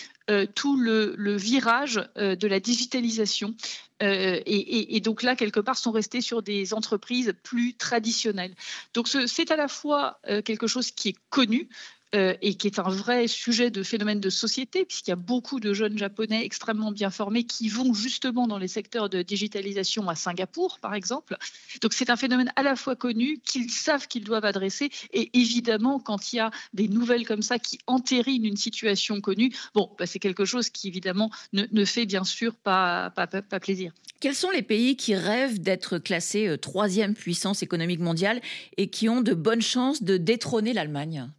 tout 0.56 0.78
le, 0.78 1.36
virage 1.36 2.02
de 2.16 2.48
la 2.48 2.60
digitalisation. 2.60 3.56
Et, 4.00 4.96
et, 4.96 5.00
donc 5.02 5.22
là, 5.22 5.36
quelque 5.36 5.60
part, 5.60 5.78
sont 5.78 5.92
restés 5.92 6.22
sur 6.22 6.42
des 6.42 6.74
entreprises 6.74 7.34
plus 7.44 7.76
traditionnelles. 7.76 8.56
Donc 8.94 9.08
c'est 9.08 9.52
à 9.52 9.58
la 9.58 9.68
fois 9.68 10.20
quelque 10.46 10.68
chose 10.68 10.92
qui 10.92 11.10
est 11.10 11.18
connu, 11.30 11.68
euh, 12.13 12.36
et 12.41 12.56
qui 12.56 12.68
est 12.68 12.77
un 12.77 12.89
vrai 12.89 13.27
sujet 13.27 13.72
de 13.72 13.84
phénomène 13.84 14.20
de 14.20 14.30
société, 14.30 14.84
puisqu'il 14.84 15.12
y 15.12 15.13
a 15.13 15.18
beaucoup 15.18 15.62
de 15.62 15.74
jeunes 15.74 15.98
japonais 15.98 16.44
extrêmement 16.44 16.91
bien 16.91 17.10
formés 17.10 17.46
qui 17.46 17.70
vont 17.70 17.94
justement 17.94 18.48
dans 18.48 18.58
les 18.58 18.68
secteurs 18.68 19.10
de 19.10 19.22
digitalisation 19.22 20.10
à 20.10 20.15
Singapour, 20.15 20.80
par 20.82 20.94
exemple. 20.94 21.38
Donc 21.82 21.94
c'est 21.94 22.10
un 22.10 22.18
phénomène 22.18 22.51
à 22.58 22.63
la 22.63 22.75
fois 22.75 22.98
connu, 22.98 23.39
qu'ils 23.46 23.72
savent 23.72 24.10
qu'ils 24.10 24.25
doivent 24.25 24.44
adresser, 24.44 24.89
et 25.13 25.30
évidemment, 25.34 26.00
quand 26.00 26.34
il 26.34 26.38
y 26.38 26.39
a 26.39 26.51
des 26.74 26.89
nouvelles 26.89 27.25
comme 27.25 27.41
ça 27.41 27.60
qui 27.60 27.80
entérinent 27.88 28.46
une 28.46 28.58
situation 28.58 29.22
connue, 29.22 29.53
bon, 29.74 29.89
bah, 29.98 30.06
c'est 30.06 30.20
quelque 30.20 30.44
chose 30.44 30.70
qui 30.70 30.89
évidemment 30.89 31.32
ne, 31.53 31.86
fait 31.86 32.06
bien 32.06 32.25
sûr 32.25 32.56
pas, 32.56 33.10
pas, 33.12 33.27
plaisir. 33.60 33.94
Quels 34.20 34.36
sont 34.36 34.51
les 34.51 34.62
pays 34.62 34.98
qui 34.98 35.15
rêvent 35.15 35.60
d'être 35.60 35.98
classés 35.98 36.48
euh, 36.48 36.58
troisième 36.58 37.13
puissance 37.13 37.63
économique 37.63 38.00
mondiale 38.00 38.41
et 38.77 38.89
qui 38.89 39.10
ont 39.10 39.22
de 39.22 39.34
bonnes 39.34 39.62
chances 39.62 40.03
de 40.03 40.18
détrôner 40.18 40.74
l'Allemagne? 40.74 41.32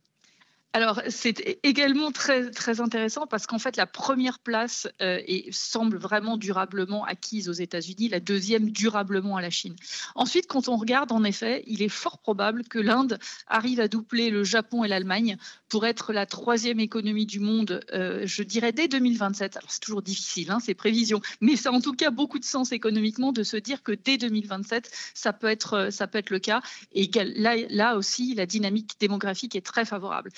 Alors, 0.74 1.02
c'est 1.08 1.58
également 1.62 2.12
très, 2.12 2.80
intéressant 2.80 3.26
parce 3.26 3.46
qu'en 3.46 3.58
fait, 3.58 3.76
la 3.76 3.86
première 3.86 4.38
place 4.38 4.88
euh, 5.02 5.20
semble 5.50 5.98
vraiment 5.98 6.38
durablement 6.38 7.04
acquise 7.04 7.50
aux 7.50 7.52
États-Unis, 7.52 8.08
la 8.08 8.20
deuxième 8.20 8.70
durablement 8.70 9.36
à 9.36 9.42
la 9.42 9.50
Chine. 9.50 9.76
Ensuite, 10.14 10.46
quand 10.46 10.68
on 10.68 10.76
regarde, 10.76 11.12
en 11.12 11.24
effet, 11.24 11.62
il 11.66 11.82
est 11.82 11.90
fort 11.90 12.18
probable 12.18 12.64
que 12.64 12.78
l'Inde 12.78 13.18
arrive 13.48 13.80
à 13.80 13.88
doubler 13.88 14.30
le 14.30 14.44
Japon 14.44 14.82
et 14.82 14.88
l'Allemagne 14.88 15.36
pour 15.72 15.86
être 15.86 16.12
la 16.12 16.26
troisième 16.26 16.80
économie 16.80 17.24
du 17.24 17.40
monde, 17.40 17.80
euh, 17.94 18.26
je 18.26 18.42
dirais, 18.42 18.72
dès 18.72 18.88
2027. 18.88 19.56
Alors, 19.56 19.72
c'est 19.72 19.80
toujours 19.80 20.02
difficile, 20.02 20.50
hein, 20.50 20.60
ces 20.60 20.74
prévisions, 20.74 21.22
mais 21.40 21.56
ça 21.56 21.70
a 21.70 21.72
en 21.72 21.80
tout 21.80 21.94
cas 21.94 22.10
beaucoup 22.10 22.38
de 22.38 22.44
sens 22.44 22.72
économiquement 22.72 23.32
de 23.32 23.42
se 23.42 23.56
dire 23.56 23.82
que 23.82 23.92
dès 23.92 24.18
2027, 24.18 24.90
ça 25.14 25.32
peut 25.32 25.46
être, 25.46 25.88
ça 25.90 26.06
peut 26.06 26.18
être 26.18 26.28
le 26.28 26.40
cas. 26.40 26.60
Et 26.92 27.10
là, 27.36 27.56
là 27.70 27.96
aussi, 27.96 28.34
la 28.34 28.44
dynamique 28.44 29.00
démographique 29.00 29.56
est 29.56 29.64
très 29.64 29.86
favorable. 29.86 30.30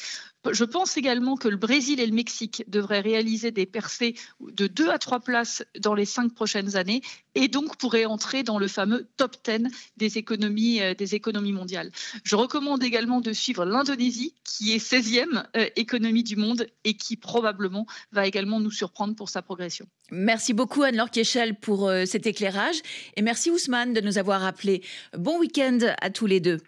Je 0.53 0.65
pense 0.65 0.97
également 0.97 1.37
que 1.37 1.49
le 1.49 1.57
Brésil 1.57 2.01
et 2.01 2.07
le 2.07 2.15
Mexique 2.15 2.65
devraient 2.69 3.01
réaliser 3.01 3.51
des 3.51 3.67
percées 3.67 4.15
de 4.41 4.67
2 4.67 4.91
à 4.91 4.99
3 4.99 5.21
places 5.21 5.65
dans 5.79 5.95
les 5.95 6.05
5 6.05 6.35
prochaines 6.35 6.77
années 6.77 7.03
et 7.35 7.49
donc 7.49 7.77
pourraient 7.77 8.05
entrer 8.05 8.43
dans 8.43 8.59
le 8.59 8.69
fameux 8.69 9.09
top 9.17 9.37
10 9.45 9.69
des 9.97 10.19
économies, 10.19 10.81
euh, 10.83 10.95
des 10.95 11.15
économies 11.15 11.53
mondiales. 11.53 11.91
Je 12.23 12.37
recommande 12.37 12.83
également 12.83 13.21
de 13.21 13.33
suivre 13.33 13.65
l'Indonésie, 13.65 14.35
qui 14.45 14.73
est 14.73 14.79
16e 14.79 15.47
euh, 15.57 15.69
économie 15.77 16.23
du 16.23 16.37
monde 16.37 16.67
et 16.85 16.95
qui 16.95 17.17
probablement 17.17 17.87
va 18.13 18.27
également 18.27 18.61
nous 18.61 18.71
surprendre 18.71 19.15
pour 19.15 19.29
sa 19.29 19.43
progression. 19.43 19.87
Merci 20.11 20.53
beaucoup 20.53 20.83
Anne-Laure 20.83 21.11
Kiechel 21.11 21.55
pour 21.55 21.89
euh, 21.89 22.05
cet 22.05 22.27
éclairage 22.27 22.77
et 23.17 23.23
merci 23.23 23.51
Ousmane 23.51 23.95
de 23.95 24.01
nous 24.03 24.19
avoir 24.19 24.45
appelé. 24.45 24.83
Bon 25.17 25.39
week-end 25.41 25.79
à 26.03 26.11
tous 26.11 26.27
les 26.27 26.41
deux. 26.41 26.59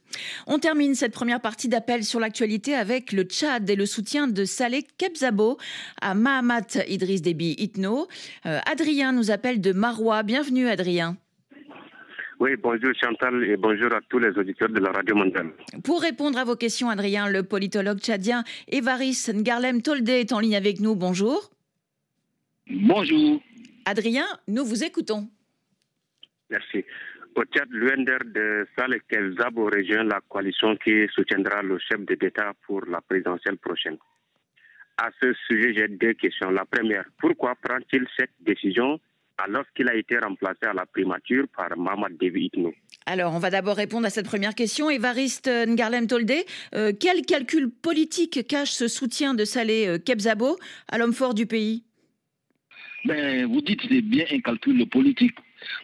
On 0.46 0.58
termine 0.58 0.94
cette 0.94 1.12
première 1.12 1.40
partie 1.40 1.68
d'appel 1.68 2.02
sur 2.02 2.18
l'actualité 2.18 2.74
avec 2.74 3.12
le 3.12 3.24
Tchad 3.24 3.68
et 3.68 3.76
le 3.76 3.84
soutien 3.84 4.26
de 4.26 4.44
Saleh 4.44 4.86
Kebzabo 4.96 5.58
à 6.00 6.14
Mahamat 6.14 6.78
Idriss 6.88 7.20
Déby 7.20 7.54
Itno. 7.58 8.08
Adrien 8.44 9.12
nous 9.12 9.30
appelle 9.30 9.60
de 9.60 9.72
Marois. 9.72 10.22
Bienvenue 10.22 10.68
Adrien. 10.68 11.16
Oui, 12.38 12.50
bonjour 12.62 12.92
Chantal 13.00 13.44
et 13.44 13.56
bonjour 13.56 13.92
à 13.94 14.00
tous 14.08 14.18
les 14.18 14.28
auditeurs 14.38 14.68
de 14.68 14.78
la 14.80 14.92
Radio 14.92 15.14
Mondiale. 15.14 15.52
Pour 15.84 16.02
répondre 16.02 16.38
à 16.38 16.44
vos 16.44 16.56
questions, 16.56 16.90
Adrien, 16.90 17.28
le 17.28 17.42
politologue 17.42 17.98
tchadien 17.98 18.44
Evaris 18.68 19.30
Ngarlem 19.32 19.82
Tolde 19.82 20.08
est 20.08 20.32
en 20.32 20.40
ligne 20.40 20.56
avec 20.56 20.80
nous. 20.80 20.94
Bonjour. 20.96 21.50
Bonjour. 22.68 23.40
Adrien, 23.84 24.26
nous 24.48 24.64
vous 24.64 24.82
écoutons. 24.82 25.28
Merci. 26.50 26.84
Au 27.36 27.44
Tchad, 27.44 27.68
l'UNDR 27.70 28.24
de 28.24 28.66
Saleh 28.76 29.00
Kelzabo 29.08 29.66
rejoint 29.66 30.04
la 30.04 30.20
coalition 30.28 30.76
qui 30.76 31.06
soutiendra 31.14 31.62
le 31.62 31.78
chef 31.78 32.00
de 32.00 32.16
l'État 32.20 32.52
pour 32.66 32.84
la 32.86 33.00
présidentielle 33.00 33.58
prochaine. 33.58 33.98
À 34.96 35.10
ce 35.20 35.34
sujet, 35.46 35.74
j'ai 35.74 35.88
deux 35.88 36.14
questions. 36.14 36.50
La 36.50 36.64
première, 36.64 37.04
pourquoi 37.18 37.54
prend-il 37.56 38.06
cette 38.16 38.32
décision 38.40 38.98
alors 39.36 39.64
qu'il 39.76 39.88
a 39.90 39.94
été 39.94 40.18
remplacé 40.18 40.64
à 40.64 40.72
la 40.72 40.86
primature 40.86 41.44
par 41.54 41.76
Mamad 41.76 42.16
Devi 42.16 42.46
Itno? 42.46 42.72
Alors, 43.04 43.34
on 43.34 43.38
va 43.38 43.50
d'abord 43.50 43.76
répondre 43.76 44.06
à 44.06 44.10
cette 44.10 44.26
première 44.26 44.54
question. 44.54 44.88
Évariste 44.88 45.48
Ngarlem 45.48 46.06
Tolde, 46.06 46.32
euh, 46.74 46.92
quel 46.98 47.26
calcul 47.26 47.70
politique 47.70 48.46
cache 48.48 48.70
ce 48.70 48.88
soutien 48.88 49.34
de 49.34 49.44
Saleh 49.44 49.86
euh, 49.86 49.98
Kebzabo 49.98 50.56
à 50.88 50.96
l'homme 50.96 51.12
fort 51.12 51.34
du 51.34 51.44
pays? 51.44 51.84
Ben, 53.06 53.46
Vous 53.46 53.60
dites 53.60 53.80
c'est 53.88 54.02
bien 54.02 54.26
un 54.30 54.40
calcul 54.40 54.86
politique, 54.86 55.36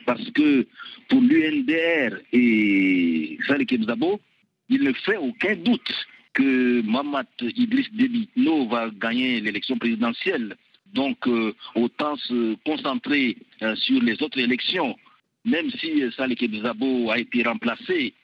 parce 0.06 0.30
que 0.30 0.66
pour 1.08 1.20
l'UNDR 1.20 2.18
et 2.32 3.38
Saleh 3.46 3.66
Kebzabo, 3.66 4.20
il 4.68 4.82
ne 4.82 4.92
fait 4.92 5.16
aucun 5.16 5.56
doute 5.56 5.92
que 6.34 6.82
Mamad 6.82 7.26
Idriss 7.40 7.92
Déby 7.92 8.28
Itno 8.36 8.66
va 8.68 8.90
gagner 8.90 9.40
l'élection 9.40 9.76
présidentielle 9.76 10.56
donc, 10.92 11.26
euh, 11.26 11.54
autant 11.74 12.16
se 12.16 12.54
concentrer 12.66 13.36
euh, 13.62 13.74
sur 13.76 14.00
les 14.02 14.22
autres 14.22 14.38
élections. 14.38 14.96
Même 15.44 15.70
si 15.70 16.02
Salih 16.16 16.36
Kebzabo 16.36 17.10
a 17.10 17.18
été 17.18 17.42
remplacé, 17.42 18.14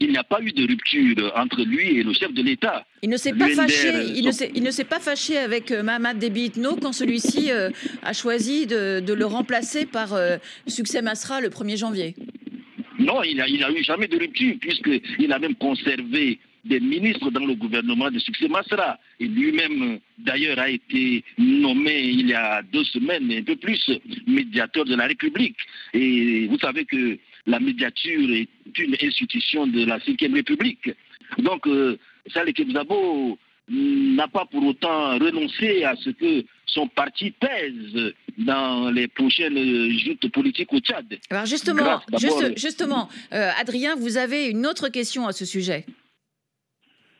il 0.00 0.10
n'y 0.10 0.16
a 0.16 0.24
pas 0.24 0.40
eu 0.40 0.52
de 0.52 0.66
rupture 0.66 1.32
entre 1.36 1.62
lui 1.64 1.98
et 1.98 2.02
le 2.02 2.12
chef 2.12 2.32
de 2.32 2.42
l'État. 2.42 2.86
Il 3.02 3.10
ne 3.10 3.16
s'est 3.16 3.32
pas 3.32 3.48
fâché. 3.48 3.90
Il 4.14 4.62
ne 4.62 4.70
s'est 4.70 4.84
pas 4.84 5.00
fâché 5.00 5.38
avec 5.38 5.70
euh, 5.70 5.82
Mahamad 5.82 6.18
Déby 6.18 6.44
Itno 6.46 6.76
quand 6.76 6.92
celui-ci 6.92 7.50
a 7.50 8.12
choisi 8.12 8.66
de, 8.66 9.12
le 9.12 9.26
remplacer 9.26 9.86
par 9.86 10.18
Succès 10.66 11.02
Masra 11.02 11.40
le 11.40 11.48
1er 11.48 11.76
janvier. 11.76 12.14
Non, 12.98 13.22
il 13.22 13.36
n'a 13.36 13.48
il 13.48 13.62
a 13.64 13.70
eu 13.70 13.82
jamais 13.82 14.08
de 14.08 14.16
rupture 14.16 14.54
puisqu'il 14.60 15.32
a 15.32 15.38
même 15.38 15.54
conservé 15.56 16.38
des 16.64 16.80
ministres 16.80 17.30
dans 17.30 17.44
le 17.44 17.54
gouvernement 17.54 18.10
de 18.10 18.18
succès 18.18 18.48
Masra. 18.48 18.98
Et 19.18 19.26
lui-même, 19.26 19.98
d'ailleurs, 20.18 20.58
a 20.58 20.68
été 20.68 21.24
nommé 21.38 22.00
il 22.00 22.28
y 22.28 22.34
a 22.34 22.62
deux 22.62 22.84
semaines, 22.84 23.30
un 23.32 23.42
peu 23.42 23.56
plus, 23.56 23.90
médiateur 24.26 24.84
de 24.84 24.94
la 24.94 25.06
République. 25.06 25.56
Et 25.92 26.46
vous 26.48 26.58
savez 26.58 26.84
que 26.84 27.18
la 27.46 27.60
médiature 27.60 28.30
est 28.30 28.78
une 28.78 28.96
institution 29.02 29.66
de 29.66 29.84
la 29.84 30.00
Cinquième 30.00 30.34
République. 30.34 30.90
Donc, 31.38 31.66
euh, 31.66 31.98
Saleh 32.32 32.52
Kebzabo 32.52 33.38
n'a 33.68 34.28
pas 34.28 34.44
pour 34.44 34.64
autant 34.66 35.18
renoncé 35.18 35.84
à 35.84 35.96
ce 35.96 36.10
que 36.10 36.44
son 36.66 36.88
parti 36.88 37.30
pèse 37.30 38.12
dans 38.38 38.90
les 38.90 39.08
prochaines 39.08 39.90
joutes 39.98 40.30
politiques 40.32 40.72
au 40.72 40.80
Tchad. 40.80 41.06
Alors 41.30 41.46
justement, 41.46 42.00
justement 42.56 43.08
euh, 43.32 43.50
Adrien, 43.58 43.94
vous 43.96 44.16
avez 44.16 44.48
une 44.48 44.66
autre 44.66 44.88
question 44.88 45.26
à 45.26 45.32
ce 45.32 45.44
sujet. 45.44 45.86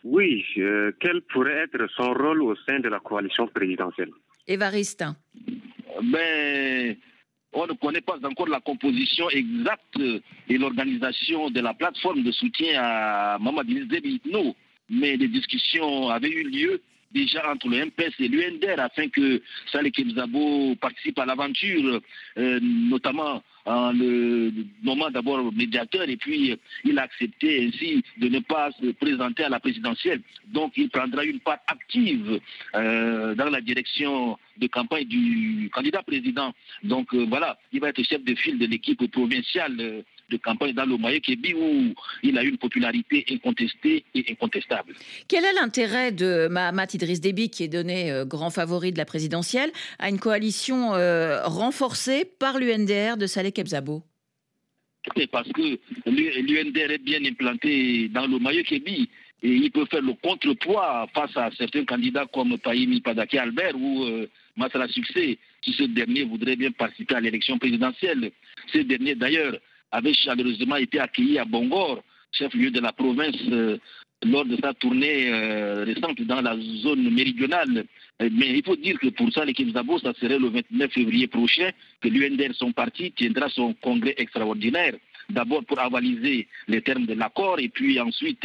Oui, 0.04 0.44
euh, 0.58 0.90
quel 1.00 1.22
pourrait 1.22 1.64
être 1.64 1.88
son 1.96 2.12
rôle 2.12 2.42
au 2.42 2.56
sein 2.66 2.80
de 2.80 2.88
la 2.88 2.98
coalition 2.98 3.46
présidentielle? 3.46 4.10
Évariste. 4.48 5.04
Ben, 6.02 6.96
on 7.52 7.66
ne 7.66 7.72
connaît 7.74 8.00
pas 8.00 8.18
encore 8.24 8.48
la 8.48 8.60
composition 8.60 9.28
exacte 9.30 9.98
et 10.48 10.58
l'organisation 10.58 11.50
de 11.50 11.60
la 11.60 11.74
plateforme 11.74 12.22
de 12.22 12.32
soutien 12.32 12.80
à 12.82 13.38
Mamadou 13.38 13.72
Itno, 13.72 14.54
mais 14.88 15.16
des 15.16 15.28
discussions 15.28 16.08
avaient 16.08 16.30
eu 16.30 16.44
lieu 16.48 16.82
déjà 17.12 17.50
entre 17.50 17.68
le 17.68 17.86
MPS 17.86 18.14
et 18.18 18.28
l'UNDR 18.28 18.80
afin 18.80 19.08
que 19.08 19.42
Saleh 19.70 19.90
Kemzabo 19.90 20.74
participe 20.76 21.18
à 21.18 21.26
l'aventure, 21.26 22.00
euh, 22.38 22.60
notamment 22.62 23.42
en 23.64 23.92
le 23.92 24.52
nommant 24.82 25.10
d'abord 25.10 25.52
médiateur 25.52 26.08
et 26.08 26.16
puis 26.16 26.58
il 26.84 26.98
a 26.98 27.02
accepté 27.02 27.66
ainsi 27.66 28.02
de 28.18 28.28
ne 28.28 28.40
pas 28.40 28.70
se 28.72 28.90
présenter 28.92 29.44
à 29.44 29.48
la 29.48 29.60
présidentielle. 29.60 30.20
Donc 30.46 30.72
il 30.76 30.90
prendra 30.90 31.24
une 31.24 31.40
part 31.40 31.58
active 31.66 32.40
euh, 32.74 33.34
dans 33.34 33.50
la 33.50 33.60
direction 33.60 34.38
de 34.56 34.66
campagne 34.66 35.06
du 35.06 35.70
candidat 35.72 36.02
président. 36.02 36.52
Donc 36.82 37.14
euh, 37.14 37.24
voilà, 37.28 37.58
il 37.72 37.80
va 37.80 37.90
être 37.90 38.02
chef 38.02 38.24
de 38.24 38.34
file 38.34 38.58
de 38.58 38.66
l'équipe 38.66 39.10
provinciale 39.10 40.04
de 40.32 40.38
campagne 40.38 40.72
dans 40.72 40.86
le 40.86 40.96
Maïkébi 40.96 41.54
où 41.54 41.94
il 42.22 42.36
a 42.38 42.42
une 42.42 42.58
popularité 42.58 43.24
incontestée 43.30 44.04
et 44.14 44.24
incontestable. 44.30 44.94
Quel 45.28 45.44
est 45.44 45.52
l'intérêt 45.52 46.10
de 46.12 46.48
Mahamat 46.50 46.94
Idriss 46.94 47.20
Déby, 47.20 47.50
qui 47.50 47.64
est 47.64 47.68
donné 47.68 48.10
euh, 48.10 48.24
grand 48.24 48.50
favori 48.50 48.92
de 48.92 48.98
la 48.98 49.04
présidentielle, 49.04 49.70
à 49.98 50.08
une 50.08 50.18
coalition 50.18 50.94
euh, 50.94 51.44
renforcée 51.44 52.24
par 52.24 52.58
l'UNDR 52.58 53.16
de 53.16 53.26
Saleh 53.26 53.52
Kebzabo? 53.52 54.02
C'est 55.16 55.30
parce 55.30 55.48
que 55.52 55.78
l'UNDR 56.06 56.92
est 56.92 57.04
bien 57.04 57.24
implanté 57.24 58.08
dans 58.08 58.26
le 58.26 58.38
Maïkébi 58.38 59.08
et 59.42 59.48
il 59.50 59.70
peut 59.72 59.86
faire 59.86 60.02
le 60.02 60.14
contrepoids 60.22 61.08
face 61.12 61.36
à 61.36 61.50
certains 61.58 61.84
candidats 61.84 62.26
comme 62.32 62.56
Païmi 62.58 63.00
Padaki 63.00 63.38
Albert 63.38 63.76
ou 63.76 64.04
euh, 64.04 64.28
Masala 64.56 64.86
Succès, 64.88 65.38
si 65.64 65.72
ce 65.72 65.84
dernier 65.84 66.22
voudrait 66.24 66.56
bien 66.56 66.70
participer 66.70 67.16
à 67.16 67.20
l'élection 67.20 67.58
présidentielle. 67.58 68.30
Ce 68.72 68.78
dernier, 68.78 69.16
d'ailleurs, 69.16 69.56
avait 69.92 70.14
chaleureusement 70.14 70.76
été 70.76 70.98
accueilli 70.98 71.38
à 71.38 71.44
Bongor, 71.44 72.02
chef-lieu 72.32 72.70
de 72.70 72.80
la 72.80 72.92
province, 72.92 73.36
euh, 73.50 73.78
lors 74.24 74.44
de 74.44 74.56
sa 74.56 74.72
tournée 74.74 75.28
euh, 75.28 75.84
récente 75.84 76.20
dans 76.22 76.40
la 76.40 76.56
zone 76.56 77.10
méridionale. 77.10 77.84
Euh, 78.22 78.28
mais 78.32 78.48
il 78.56 78.64
faut 78.64 78.76
dire 78.76 78.98
que 78.98 79.08
pour 79.08 79.30
ça, 79.32 79.44
l'équipe 79.44 79.72
Zabo, 79.72 79.98
ça 79.98 80.12
serait 80.14 80.38
le 80.38 80.48
29 80.48 80.90
février 80.90 81.26
prochain 81.26 81.70
que 82.00 82.08
l'UNDR, 82.08 82.54
son 82.54 82.72
parti, 82.72 83.12
tiendra 83.12 83.48
son 83.50 83.74
congrès 83.74 84.14
extraordinaire. 84.16 84.94
D'abord 85.28 85.64
pour 85.64 85.78
avaliser 85.78 86.48
les 86.68 86.82
termes 86.82 87.06
de 87.06 87.14
l'accord 87.14 87.58
et 87.60 87.68
puis 87.68 87.98
ensuite 88.00 88.44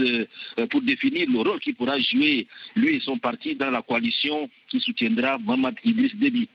pour 0.69 0.81
définir 0.83 1.27
le 1.29 1.39
rôle 1.39 1.59
qu'il 1.59 1.75
pourra 1.75 1.99
jouer, 1.99 2.47
lui 2.75 2.95
et 2.95 2.99
son 2.99 3.17
parti, 3.17 3.55
dans 3.55 3.71
la 3.71 3.81
coalition 3.81 4.47
qui 4.69 4.79
soutiendra 4.79 5.39
Mamad 5.39 5.75
Idriss 5.83 6.15
Déby 6.15 6.47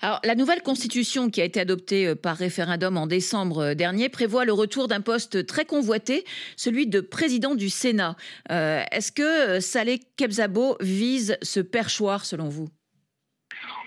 alors, 0.00 0.20
la 0.24 0.34
nouvelle 0.34 0.62
constitution 0.62 1.30
qui 1.30 1.40
a 1.40 1.44
été 1.44 1.60
adoptée 1.60 2.08
euh, 2.08 2.14
par 2.16 2.36
référendum 2.36 2.96
en 2.96 3.06
décembre 3.06 3.58
euh, 3.58 3.74
dernier 3.74 4.08
prévoit 4.08 4.44
le 4.44 4.52
retour 4.52 4.88
d'un 4.88 5.00
poste 5.00 5.46
très 5.46 5.64
convoité, 5.64 6.24
celui 6.56 6.88
de 6.88 7.00
président 7.00 7.54
du 7.54 7.68
Sénat. 7.68 8.16
Euh, 8.50 8.82
est-ce 8.90 9.12
que 9.12 9.60
Saleh 9.60 10.00
Kebzabo 10.16 10.76
vise 10.80 11.38
ce 11.42 11.60
perchoir 11.60 12.24
selon 12.24 12.48
vous? 12.48 12.68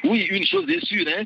Oui, 0.06 0.26
une 0.30 0.46
chose 0.46 0.70
est 0.70 0.86
sûre. 0.86 1.06
Hein. 1.08 1.26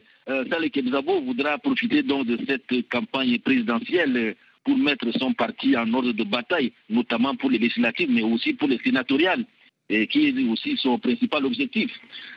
Saleh 0.49 0.71
Kebzabo 0.71 1.21
voudra 1.21 1.57
profiter 1.57 2.01
donc 2.01 2.25
de 2.25 2.39
cette 2.47 2.89
campagne 2.89 3.37
présidentielle 3.39 4.35
pour 4.63 4.77
mettre 4.77 5.11
son 5.17 5.33
parti 5.33 5.75
en 5.77 5.93
ordre 5.93 6.13
de 6.13 6.23
bataille, 6.23 6.73
notamment 6.89 7.35
pour 7.35 7.49
les 7.49 7.57
législatives, 7.57 8.09
mais 8.09 8.23
aussi 8.23 8.53
pour 8.53 8.67
les 8.67 8.79
sénatoriales 8.79 9.45
et 9.89 10.07
qui 10.07 10.27
est 10.27 10.49
aussi 10.49 10.77
son 10.77 10.99
principal 10.99 11.45
objectif. 11.45 11.91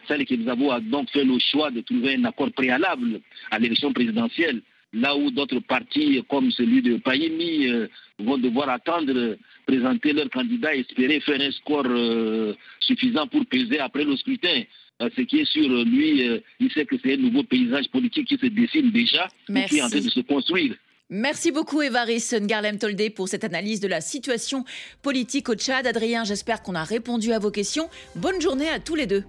Celle 0.09 0.25
que 0.25 0.35
nous 0.35 0.49
avons 0.49 0.79
donc 0.81 1.11
fait 1.11 1.25
le 1.25 1.39
choix 1.39 1.71
de 1.71 1.81
trouver 1.83 2.15
un 2.15 2.25
accord 2.25 2.51
préalable 2.53 3.21
à 3.51 3.59
l'élection 3.59 3.93
présidentielle, 3.93 4.63
là 4.93 5.17
où 5.17 5.31
d'autres 5.31 5.61
partis, 5.61 6.23
comme 6.29 6.51
celui 6.51 6.83
de 6.83 6.97
Païmi, 6.97 7.67
euh, 7.69 7.89
vont 8.19 8.39
devoir 8.39 8.69
attendre, 8.69 9.37
présenter 9.67 10.13
leur 10.13 10.31
candidat 10.31 10.75
et 10.75 10.81
espérer 10.81 11.21
faire 11.21 11.41
un 11.41 11.51
score 11.51 11.87
euh, 11.87 12.55
suffisant 12.81 13.27
pour 13.27 13.45
peser 13.47 13.79
après 13.79 14.05
le 14.05 14.17
scrutin. 14.17 14.63
Euh, 15.01 15.09
ce 15.17 15.23
qui 15.23 15.41
est 15.41 15.45
sûr, 15.51 15.69
lui, 15.85 16.23
il 16.61 16.71
sait 16.73 16.85
que 16.85 16.97
c'est 17.03 17.15
un 17.15 17.19
nouveau 17.19 17.43
paysage 17.43 17.89
politique 17.89 18.29
qui 18.29 18.39
se 18.39 18.47
dessine 18.47 18.91
déjà, 18.91 19.29
qui 19.69 19.77
est 19.77 19.83
en 19.83 19.89
train 19.89 20.01
de 20.01 20.09
se 20.09 20.21
construire. 20.21 20.75
Merci 21.15 21.53
beaucoup 21.53 21.83
Évaris 21.83 22.31
Ngarlem 22.41 22.79
Toldé 22.79 23.11
pour 23.11 23.29
cette 23.29 23.45
analyse 23.45 23.81
de 23.81 23.87
la 23.87 24.01
situation 24.01 24.65
politique 25.03 25.51
au 25.51 25.55
Tchad. 25.55 25.87
Adrien, 25.87 26.25
j'espère 26.25 26.63
qu'on 26.63 26.75
a 26.75 26.85
répondu 26.85 27.35
à 27.35 27.39
vos 27.39 27.51
questions. 27.51 27.91
Bonne 28.17 28.41
journée 28.41 28.71
à 28.71 28.81
tous 28.81 28.95
les 28.95 29.07
deux. 29.07 29.23